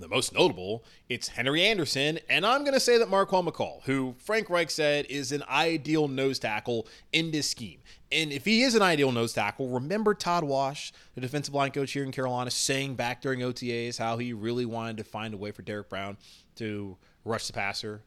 the 0.00 0.08
most 0.08 0.32
notable, 0.32 0.84
it's 1.08 1.28
Henry 1.28 1.64
Anderson, 1.64 2.18
and 2.28 2.44
I'm 2.44 2.62
going 2.62 2.74
to 2.74 2.80
say 2.80 2.98
that 2.98 3.08
Marquan 3.08 3.46
McCall, 3.46 3.82
who 3.84 4.14
Frank 4.18 4.50
Reich 4.50 4.70
said 4.70 5.06
is 5.06 5.32
an 5.32 5.44
ideal 5.48 6.08
nose 6.08 6.38
tackle 6.38 6.86
in 7.12 7.30
this 7.30 7.48
scheme. 7.48 7.80
And 8.10 8.32
if 8.32 8.44
he 8.44 8.62
is 8.62 8.74
an 8.74 8.82
ideal 8.82 9.12
nose 9.12 9.32
tackle, 9.32 9.68
remember 9.68 10.14
Todd 10.14 10.44
Wash, 10.44 10.92
the 11.14 11.20
defensive 11.20 11.54
line 11.54 11.70
coach 11.70 11.92
here 11.92 12.04
in 12.04 12.12
Carolina, 12.12 12.50
saying 12.50 12.94
back 12.94 13.20
during 13.22 13.40
OTAs 13.40 13.98
how 13.98 14.18
he 14.18 14.32
really 14.32 14.64
wanted 14.64 14.96
to 14.98 15.04
find 15.04 15.34
a 15.34 15.36
way 15.36 15.50
for 15.50 15.62
Derek 15.62 15.88
Brown 15.88 16.16
to 16.56 16.96
rush 17.24 17.46
the 17.46 17.52
passer 17.52 18.02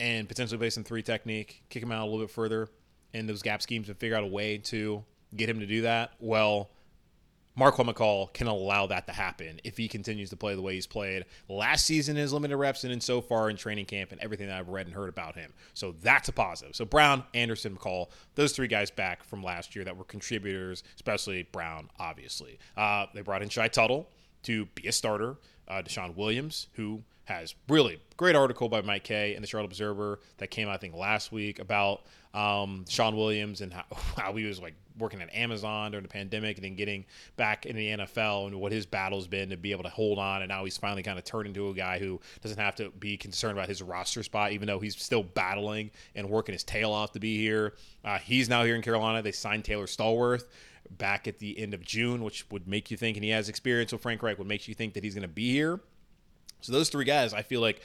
and 0.00 0.28
potentially 0.28 0.58
play 0.58 0.70
some 0.70 0.84
three 0.84 1.02
technique, 1.02 1.62
kick 1.68 1.82
him 1.82 1.92
out 1.92 2.02
a 2.02 2.08
little 2.08 2.20
bit 2.20 2.30
further 2.30 2.68
in 3.12 3.26
those 3.26 3.42
gap 3.42 3.62
schemes 3.62 3.88
and 3.88 3.98
figure 3.98 4.16
out 4.16 4.22
a 4.22 4.28
way 4.28 4.58
to 4.58 5.04
get 5.34 5.48
him 5.48 5.60
to 5.60 5.66
do 5.66 5.82
that. 5.82 6.12
Well, 6.20 6.70
Marquan 7.58 7.92
McCall 7.92 8.32
can 8.32 8.46
allow 8.46 8.86
that 8.86 9.06
to 9.06 9.12
happen 9.12 9.60
if 9.64 9.76
he 9.76 9.88
continues 9.88 10.30
to 10.30 10.36
play 10.36 10.54
the 10.54 10.62
way 10.62 10.74
he's 10.74 10.86
played 10.86 11.24
last 11.48 11.86
season 11.86 12.16
in 12.16 12.22
his 12.22 12.32
limited 12.32 12.56
reps 12.56 12.84
and 12.84 12.92
then 12.92 13.00
so 13.00 13.20
far 13.20 13.50
in 13.50 13.56
training 13.56 13.84
camp 13.84 14.12
and 14.12 14.20
everything 14.20 14.46
that 14.46 14.56
I've 14.56 14.68
read 14.68 14.86
and 14.86 14.94
heard 14.94 15.08
about 15.08 15.34
him. 15.34 15.52
So 15.74 15.92
that's 16.00 16.28
a 16.28 16.32
positive. 16.32 16.76
So 16.76 16.84
Brown, 16.84 17.24
Anderson, 17.34 17.76
McCall, 17.76 18.10
those 18.36 18.52
three 18.52 18.68
guys 18.68 18.90
back 18.90 19.24
from 19.24 19.42
last 19.42 19.74
year 19.74 19.84
that 19.84 19.96
were 19.96 20.04
contributors, 20.04 20.84
especially 20.94 21.42
Brown, 21.50 21.90
obviously. 21.98 22.58
Uh, 22.76 23.06
they 23.12 23.22
brought 23.22 23.42
in 23.42 23.48
Shy 23.48 23.66
Tuttle 23.66 24.08
to 24.44 24.66
be 24.74 24.86
a 24.86 24.92
starter. 24.92 25.36
Uh, 25.66 25.82
DeShawn 25.82 26.16
Williams, 26.16 26.68
who 26.74 27.02
has 27.24 27.54
really 27.68 28.00
great 28.16 28.34
article 28.34 28.70
by 28.70 28.80
Mike 28.80 29.04
Kaye 29.04 29.34
in 29.34 29.42
the 29.42 29.46
Charlotte 29.46 29.66
Observer 29.66 30.18
that 30.38 30.50
came 30.50 30.66
out, 30.68 30.74
I 30.74 30.78
think, 30.78 30.94
last 30.94 31.30
week 31.30 31.58
about 31.58 32.02
um, 32.34 32.84
Shawn 32.88 33.16
Williams 33.16 33.60
and 33.60 33.72
how, 33.72 33.84
how 34.16 34.34
he 34.34 34.44
was 34.44 34.60
like 34.60 34.74
working 34.98 35.22
at 35.22 35.32
Amazon 35.34 35.92
during 35.92 36.02
the 36.02 36.08
pandemic 36.08 36.56
and 36.56 36.64
then 36.64 36.74
getting 36.74 37.04
back 37.36 37.66
in 37.66 37.76
the 37.76 37.88
NFL 37.88 38.48
and 38.48 38.60
what 38.60 38.72
his 38.72 38.84
battle's 38.84 39.28
been 39.28 39.50
to 39.50 39.56
be 39.56 39.72
able 39.72 39.84
to 39.84 39.88
hold 39.88 40.18
on. 40.18 40.42
And 40.42 40.48
now 40.48 40.64
he's 40.64 40.76
finally 40.76 41.02
kind 41.02 41.18
of 41.18 41.24
turned 41.24 41.46
into 41.46 41.68
a 41.68 41.74
guy 41.74 41.98
who 41.98 42.20
doesn't 42.42 42.58
have 42.58 42.74
to 42.76 42.90
be 42.90 43.16
concerned 43.16 43.56
about 43.56 43.68
his 43.68 43.82
roster 43.82 44.22
spot, 44.22 44.52
even 44.52 44.66
though 44.66 44.80
he's 44.80 45.00
still 45.00 45.22
battling 45.22 45.90
and 46.14 46.28
working 46.28 46.52
his 46.52 46.64
tail 46.64 46.92
off 46.92 47.12
to 47.12 47.20
be 47.20 47.38
here. 47.38 47.74
Uh, 48.04 48.18
he's 48.18 48.48
now 48.48 48.64
here 48.64 48.74
in 48.74 48.82
Carolina. 48.82 49.22
They 49.22 49.32
signed 49.32 49.64
Taylor 49.64 49.86
Stallworth 49.86 50.44
back 50.90 51.28
at 51.28 51.38
the 51.38 51.58
end 51.58 51.74
of 51.74 51.84
June, 51.84 52.24
which 52.24 52.46
would 52.50 52.66
make 52.66 52.90
you 52.90 52.96
think, 52.96 53.16
and 53.16 53.24
he 53.24 53.30
has 53.30 53.48
experience 53.48 53.92
with 53.92 54.02
Frank 54.02 54.22
Reich, 54.22 54.38
would 54.38 54.46
make 54.46 54.66
you 54.68 54.74
think 54.74 54.94
that 54.94 55.04
he's 55.04 55.14
going 55.14 55.22
to 55.22 55.28
be 55.28 55.52
here. 55.52 55.80
So 56.60 56.72
those 56.72 56.88
three 56.88 57.04
guys, 57.04 57.32
I 57.32 57.42
feel 57.42 57.60
like, 57.60 57.82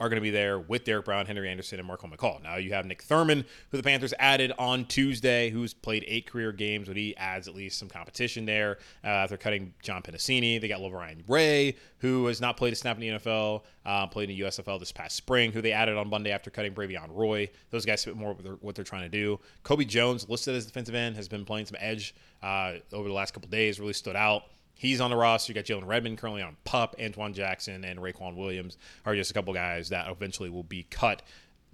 are 0.00 0.08
going 0.08 0.16
to 0.16 0.22
be 0.22 0.30
there 0.30 0.58
with 0.58 0.84
Derek 0.84 1.04
Brown, 1.04 1.26
Henry 1.26 1.48
Anderson, 1.48 1.80
and 1.80 1.88
Marquan 1.88 2.14
McCall. 2.14 2.42
Now 2.42 2.56
you 2.56 2.72
have 2.72 2.86
Nick 2.86 3.02
Thurman, 3.02 3.44
who 3.70 3.76
the 3.76 3.82
Panthers 3.82 4.12
added 4.18 4.52
on 4.58 4.84
Tuesday, 4.84 5.50
who's 5.50 5.72
played 5.72 6.04
eight 6.06 6.26
career 6.26 6.52
games, 6.52 6.88
but 6.88 6.96
he 6.96 7.16
adds 7.16 7.48
at 7.48 7.54
least 7.54 7.78
some 7.78 7.88
competition 7.88 8.44
there. 8.44 8.78
Uh, 9.02 9.08
after 9.08 9.36
cutting 9.36 9.72
John 9.82 10.02
Penisini, 10.02 10.60
they 10.60 10.68
got 10.68 10.80
LaBryan 10.80 11.22
Ray, 11.28 11.76
who 11.98 12.26
has 12.26 12.40
not 12.40 12.56
played 12.56 12.72
a 12.72 12.76
snap 12.76 12.96
in 12.96 13.00
the 13.00 13.18
NFL, 13.18 13.62
uh, 13.86 14.06
played 14.06 14.30
in 14.30 14.36
the 14.36 14.42
USFL 14.42 14.78
this 14.78 14.92
past 14.92 15.16
spring, 15.16 15.52
who 15.52 15.62
they 15.62 15.72
added 15.72 15.96
on 15.96 16.08
Monday 16.08 16.30
after 16.30 16.50
cutting 16.50 16.74
Bravvion 16.74 17.08
Roy. 17.10 17.48
Those 17.70 17.84
guys 17.84 18.04
fit 18.04 18.16
more 18.16 18.36
they're, 18.42 18.54
what 18.54 18.74
they're 18.74 18.84
trying 18.84 19.04
to 19.04 19.08
do. 19.08 19.40
Kobe 19.62 19.84
Jones, 19.84 20.28
listed 20.28 20.54
as 20.54 20.66
defensive 20.66 20.94
end, 20.94 21.16
has 21.16 21.28
been 21.28 21.44
playing 21.44 21.66
some 21.66 21.76
edge 21.80 22.14
uh, 22.42 22.74
over 22.92 23.08
the 23.08 23.14
last 23.14 23.34
couple 23.34 23.48
days, 23.48 23.80
really 23.80 23.92
stood 23.92 24.16
out. 24.16 24.44
He's 24.74 25.00
on 25.00 25.10
the 25.10 25.16
roster. 25.16 25.52
You 25.52 25.54
got 25.54 25.64
Jalen 25.64 25.86
Redmond 25.86 26.18
currently 26.18 26.42
on 26.42 26.56
pup. 26.64 26.96
Antoine 27.00 27.32
Jackson 27.32 27.84
and 27.84 27.98
Raequan 28.00 28.36
Williams 28.36 28.76
are 29.06 29.14
just 29.14 29.30
a 29.30 29.34
couple 29.34 29.54
guys 29.54 29.88
that 29.90 30.10
eventually 30.10 30.50
will 30.50 30.62
be 30.62 30.84
cut 30.90 31.22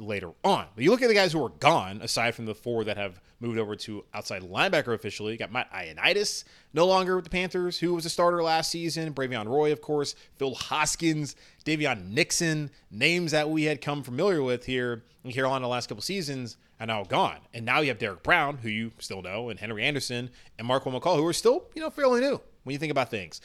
later 0.01 0.31
on. 0.45 0.67
But 0.75 0.85
you 0.85 0.91
look 0.91 1.03
at 1.03 1.09
the 1.09 1.15
guys 1.15 1.33
who 1.33 1.45
are 1.45 1.51
gone, 1.51 2.01
aside 2.03 2.35
from 2.35 2.47
the 2.47 2.55
four 2.55 2.85
that 2.85 2.97
have 2.97 3.21
moved 3.39 3.59
over 3.59 3.77
to 3.77 4.05
outside 4.13 4.43
linebacker 4.43 4.95
officially. 4.95 5.33
You 5.33 5.39
got 5.39 5.53
Matt 5.53 5.73
Ioannidis, 5.73 6.45
no 6.73 6.87
longer 6.87 7.17
with 7.17 7.25
the 7.25 7.31
Panthers, 7.31 7.79
who 7.79 7.95
was 7.95 8.07
a 8.07 8.11
starter 8.11 8.43
last 8.43 8.71
season. 8.71 9.15
Bravvion 9.15 9.47
Roy, 9.47 9.73
of 9.73 9.81
course. 9.81 10.15
Phil 10.37 10.55
Hoskins, 10.55 11.37
Daviyon 11.65 12.11
Nixon, 12.11 12.71
names 12.91 13.33
that 13.33 13.49
we 13.51 13.65
had 13.65 13.81
come 13.81 14.03
familiar 14.03 14.43
with 14.43 14.67
here 14.67 15.03
in 15.25 15.33
Carolina 15.33 15.63
the 15.63 15.69
last 15.69 15.89
couple 15.89 16.03
seasons 16.03 16.57
are 16.79 16.87
now 16.87 17.05
gone. 17.05 17.39
And 17.53 17.65
now 17.65 17.81
you 17.81 17.89
have 17.89 17.99
Derek 17.99 18.23
Brown, 18.23 18.59
who 18.59 18.69
you 18.69 18.93
still 18.99 19.23
know, 19.23 19.49
and 19.49 19.59
Henry 19.59 19.85
Anderson 19.85 20.31
and 20.59 20.69
Marquan 20.69 20.99
McCall, 20.99 21.17
who 21.17 21.27
are 21.27 21.33
still, 21.33 21.65
you 21.75 21.83
know, 21.83 21.91
fairly 21.91 22.21
new 22.21 22.41
when 22.63 22.73
you 22.73 22.79
think 22.79 22.91
about 22.91 23.11
things. 23.11 23.41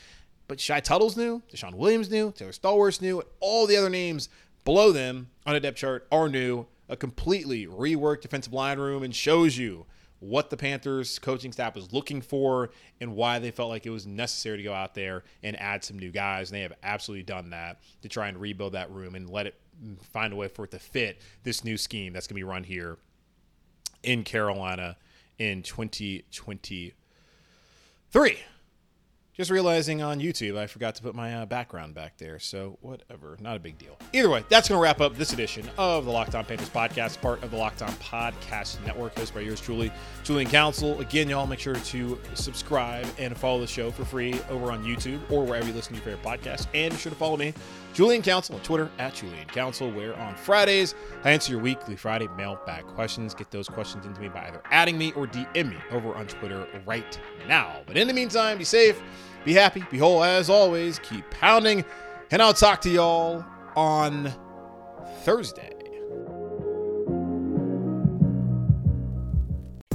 But 0.47 0.60
Shy 0.60 0.80
Tuttle's 0.80 1.17
new, 1.17 1.41
DeShawn 1.51 1.73
Williams 1.73 2.10
new, 2.10 2.32
Taylor 2.32 2.51
Stallworth's 2.51 3.01
new, 3.01 3.19
and 3.19 3.30
all 3.39 3.65
the 3.65 3.78
other 3.78 3.89
names 3.89 4.30
below 4.63 4.91
them 4.91 5.30
on 5.45 5.56
a 5.56 5.60
depth 5.60 5.78
chart 5.78 6.08
are 6.12 6.30
new. 6.30 6.67
A 6.88 6.95
completely 6.95 7.65
reworked 7.65 8.21
defensive 8.21 8.54
line 8.54 8.78
room 8.78 9.01
and 9.01 9.15
shows 9.15 9.58
you 9.58 9.88
what 10.19 10.49
the 10.49 10.58
Panthers 10.58 11.19
coaching 11.19 11.51
staff 11.51 11.75
was 11.75 11.91
looking 11.91 12.21
for 12.21 12.69
and 13.01 13.15
why 13.15 13.39
they 13.39 13.51
felt 13.51 13.69
like 13.69 13.86
it 13.86 13.91
was 13.91 14.08
necessary 14.08 14.58
to 14.58 14.63
go 14.63 14.73
out 14.73 14.93
there 14.93 15.23
and 15.43 15.60
add 15.60 15.84
some 15.84 15.99
new 15.99 16.12
guys. 16.12 16.49
And 16.49 16.58
they 16.58 16.62
have 16.62 16.73
absolutely 16.84 17.23
done 17.23 17.49
that 17.51 17.82
to 18.01 18.10
try 18.10 18.28
and 18.28 18.39
rebuild 18.39 18.73
that 18.73 18.91
room 18.91 19.15
and 19.15 19.30
let 19.30 19.47
it 19.47 19.56
find 20.12 20.32
a 20.32 20.36
way 20.36 20.47
for 20.47 20.65
it 20.65 20.71
to 20.71 20.80
fit 20.80 21.21
this 21.43 21.63
new 21.63 21.78
scheme 21.78 22.13
that's 22.13 22.28
going 22.28 22.36
to 22.36 22.39
be 22.39 22.43
run 22.43 22.63
here 22.63 22.97
in 24.04 24.23
Carolina 24.23 24.97
in 25.38 25.63
2023. 25.63 28.39
Just 29.36 29.52
realizing 29.52 30.02
on 30.02 30.21
YouTube, 30.21 30.58
I 30.58 30.65
forgot 30.65 30.95
to 30.95 31.04
put 31.04 31.13
my 31.13 31.36
uh, 31.36 31.45
background 31.45 31.93
back 31.93 32.15
there. 32.17 32.39
So, 32.39 32.78
whatever. 32.80 33.38
Not 33.41 33.58
a 33.58 33.60
big 33.60 33.78
deal. 33.78 33.98
Either 34.13 34.30
way, 34.30 34.45
that's 34.48 34.69
going 34.69 34.80
to 34.80 34.82
wrap 34.82 35.02
up 35.02 35.17
this 35.17 35.34
edition 35.34 35.69
of 35.78 36.06
the 36.06 36.12
Locked 36.12 36.36
On 36.36 36.45
Panthers 36.45 36.69
podcast, 36.69 37.19
part 37.19 37.43
of 37.43 37.52
the 37.52 37.58
Locked 37.58 37.82
On 37.82 37.91
Podcast 37.95 38.82
Network, 38.86 39.13
hosted 39.15 39.34
by 39.34 39.41
yours 39.41 39.60
truly, 39.60 39.91
Julian 40.24 40.50
Council. 40.50 40.98
Again, 41.02 41.28
y'all 41.28 41.48
make 41.48 41.60
sure 41.60 41.76
to 41.76 42.17
subscribe 42.34 43.06
and 43.19 43.36
follow 43.36 43.60
the 43.60 43.67
show 43.67 43.91
for 43.91 44.06
free 44.06 44.39
over 44.50 44.71
on 44.71 44.86
YouTube 44.86 45.19
or 45.30 45.43
wherever 45.43 45.67
you 45.67 45.74
listen 45.74 45.93
to 45.95 46.00
your 46.02 46.17
favorite 46.17 46.24
podcast. 46.41 46.67
And 46.74 46.93
be 46.93 46.98
sure 46.98 47.10
to 47.10 47.17
follow 47.17 47.36
me, 47.36 47.54
Julian 47.95 48.21
Council, 48.21 48.55
on 48.55 48.62
Twitter 48.62 48.91
at 48.99 49.15
Julian 49.15 49.47
Council, 49.47 49.89
where 49.91 50.15
on 50.19 50.36
Fridays 50.36 50.93
I 51.23 51.31
answer 51.31 51.51
your 51.51 51.62
weekly 51.62 51.95
Friday 51.95 52.27
mailbag 52.38 52.86
questions. 52.86 53.34
Get 53.34 53.49
those 53.49 53.67
questions 53.67 54.05
into 54.05 54.21
me 54.21 54.29
by 54.29 54.47
either 54.47 54.62
adding 54.69 54.97
me 54.97 55.13
or 55.13 55.25
DM 55.25 55.69
me 55.69 55.77
over 55.91 56.13
on 56.13 56.27
Twitter 56.27 56.67
right 56.86 57.19
now. 57.47 57.81
But 57.88 57.97
in 57.97 58.08
the 58.08 58.13
meantime, 58.13 58.60
be 58.60 58.63
safe 58.63 59.01
be 59.45 59.53
happy, 59.53 59.86
be 59.91 59.99
whole 59.99 60.23
as 60.23 60.49
always. 60.49 60.99
Keep 60.99 61.29
pounding. 61.29 61.86
And 62.31 62.41
I'll 62.41 62.53
talk 62.53 62.81
to 62.81 62.89
y'all 62.89 63.45
on 63.75 64.34
Thursday. 65.23 65.75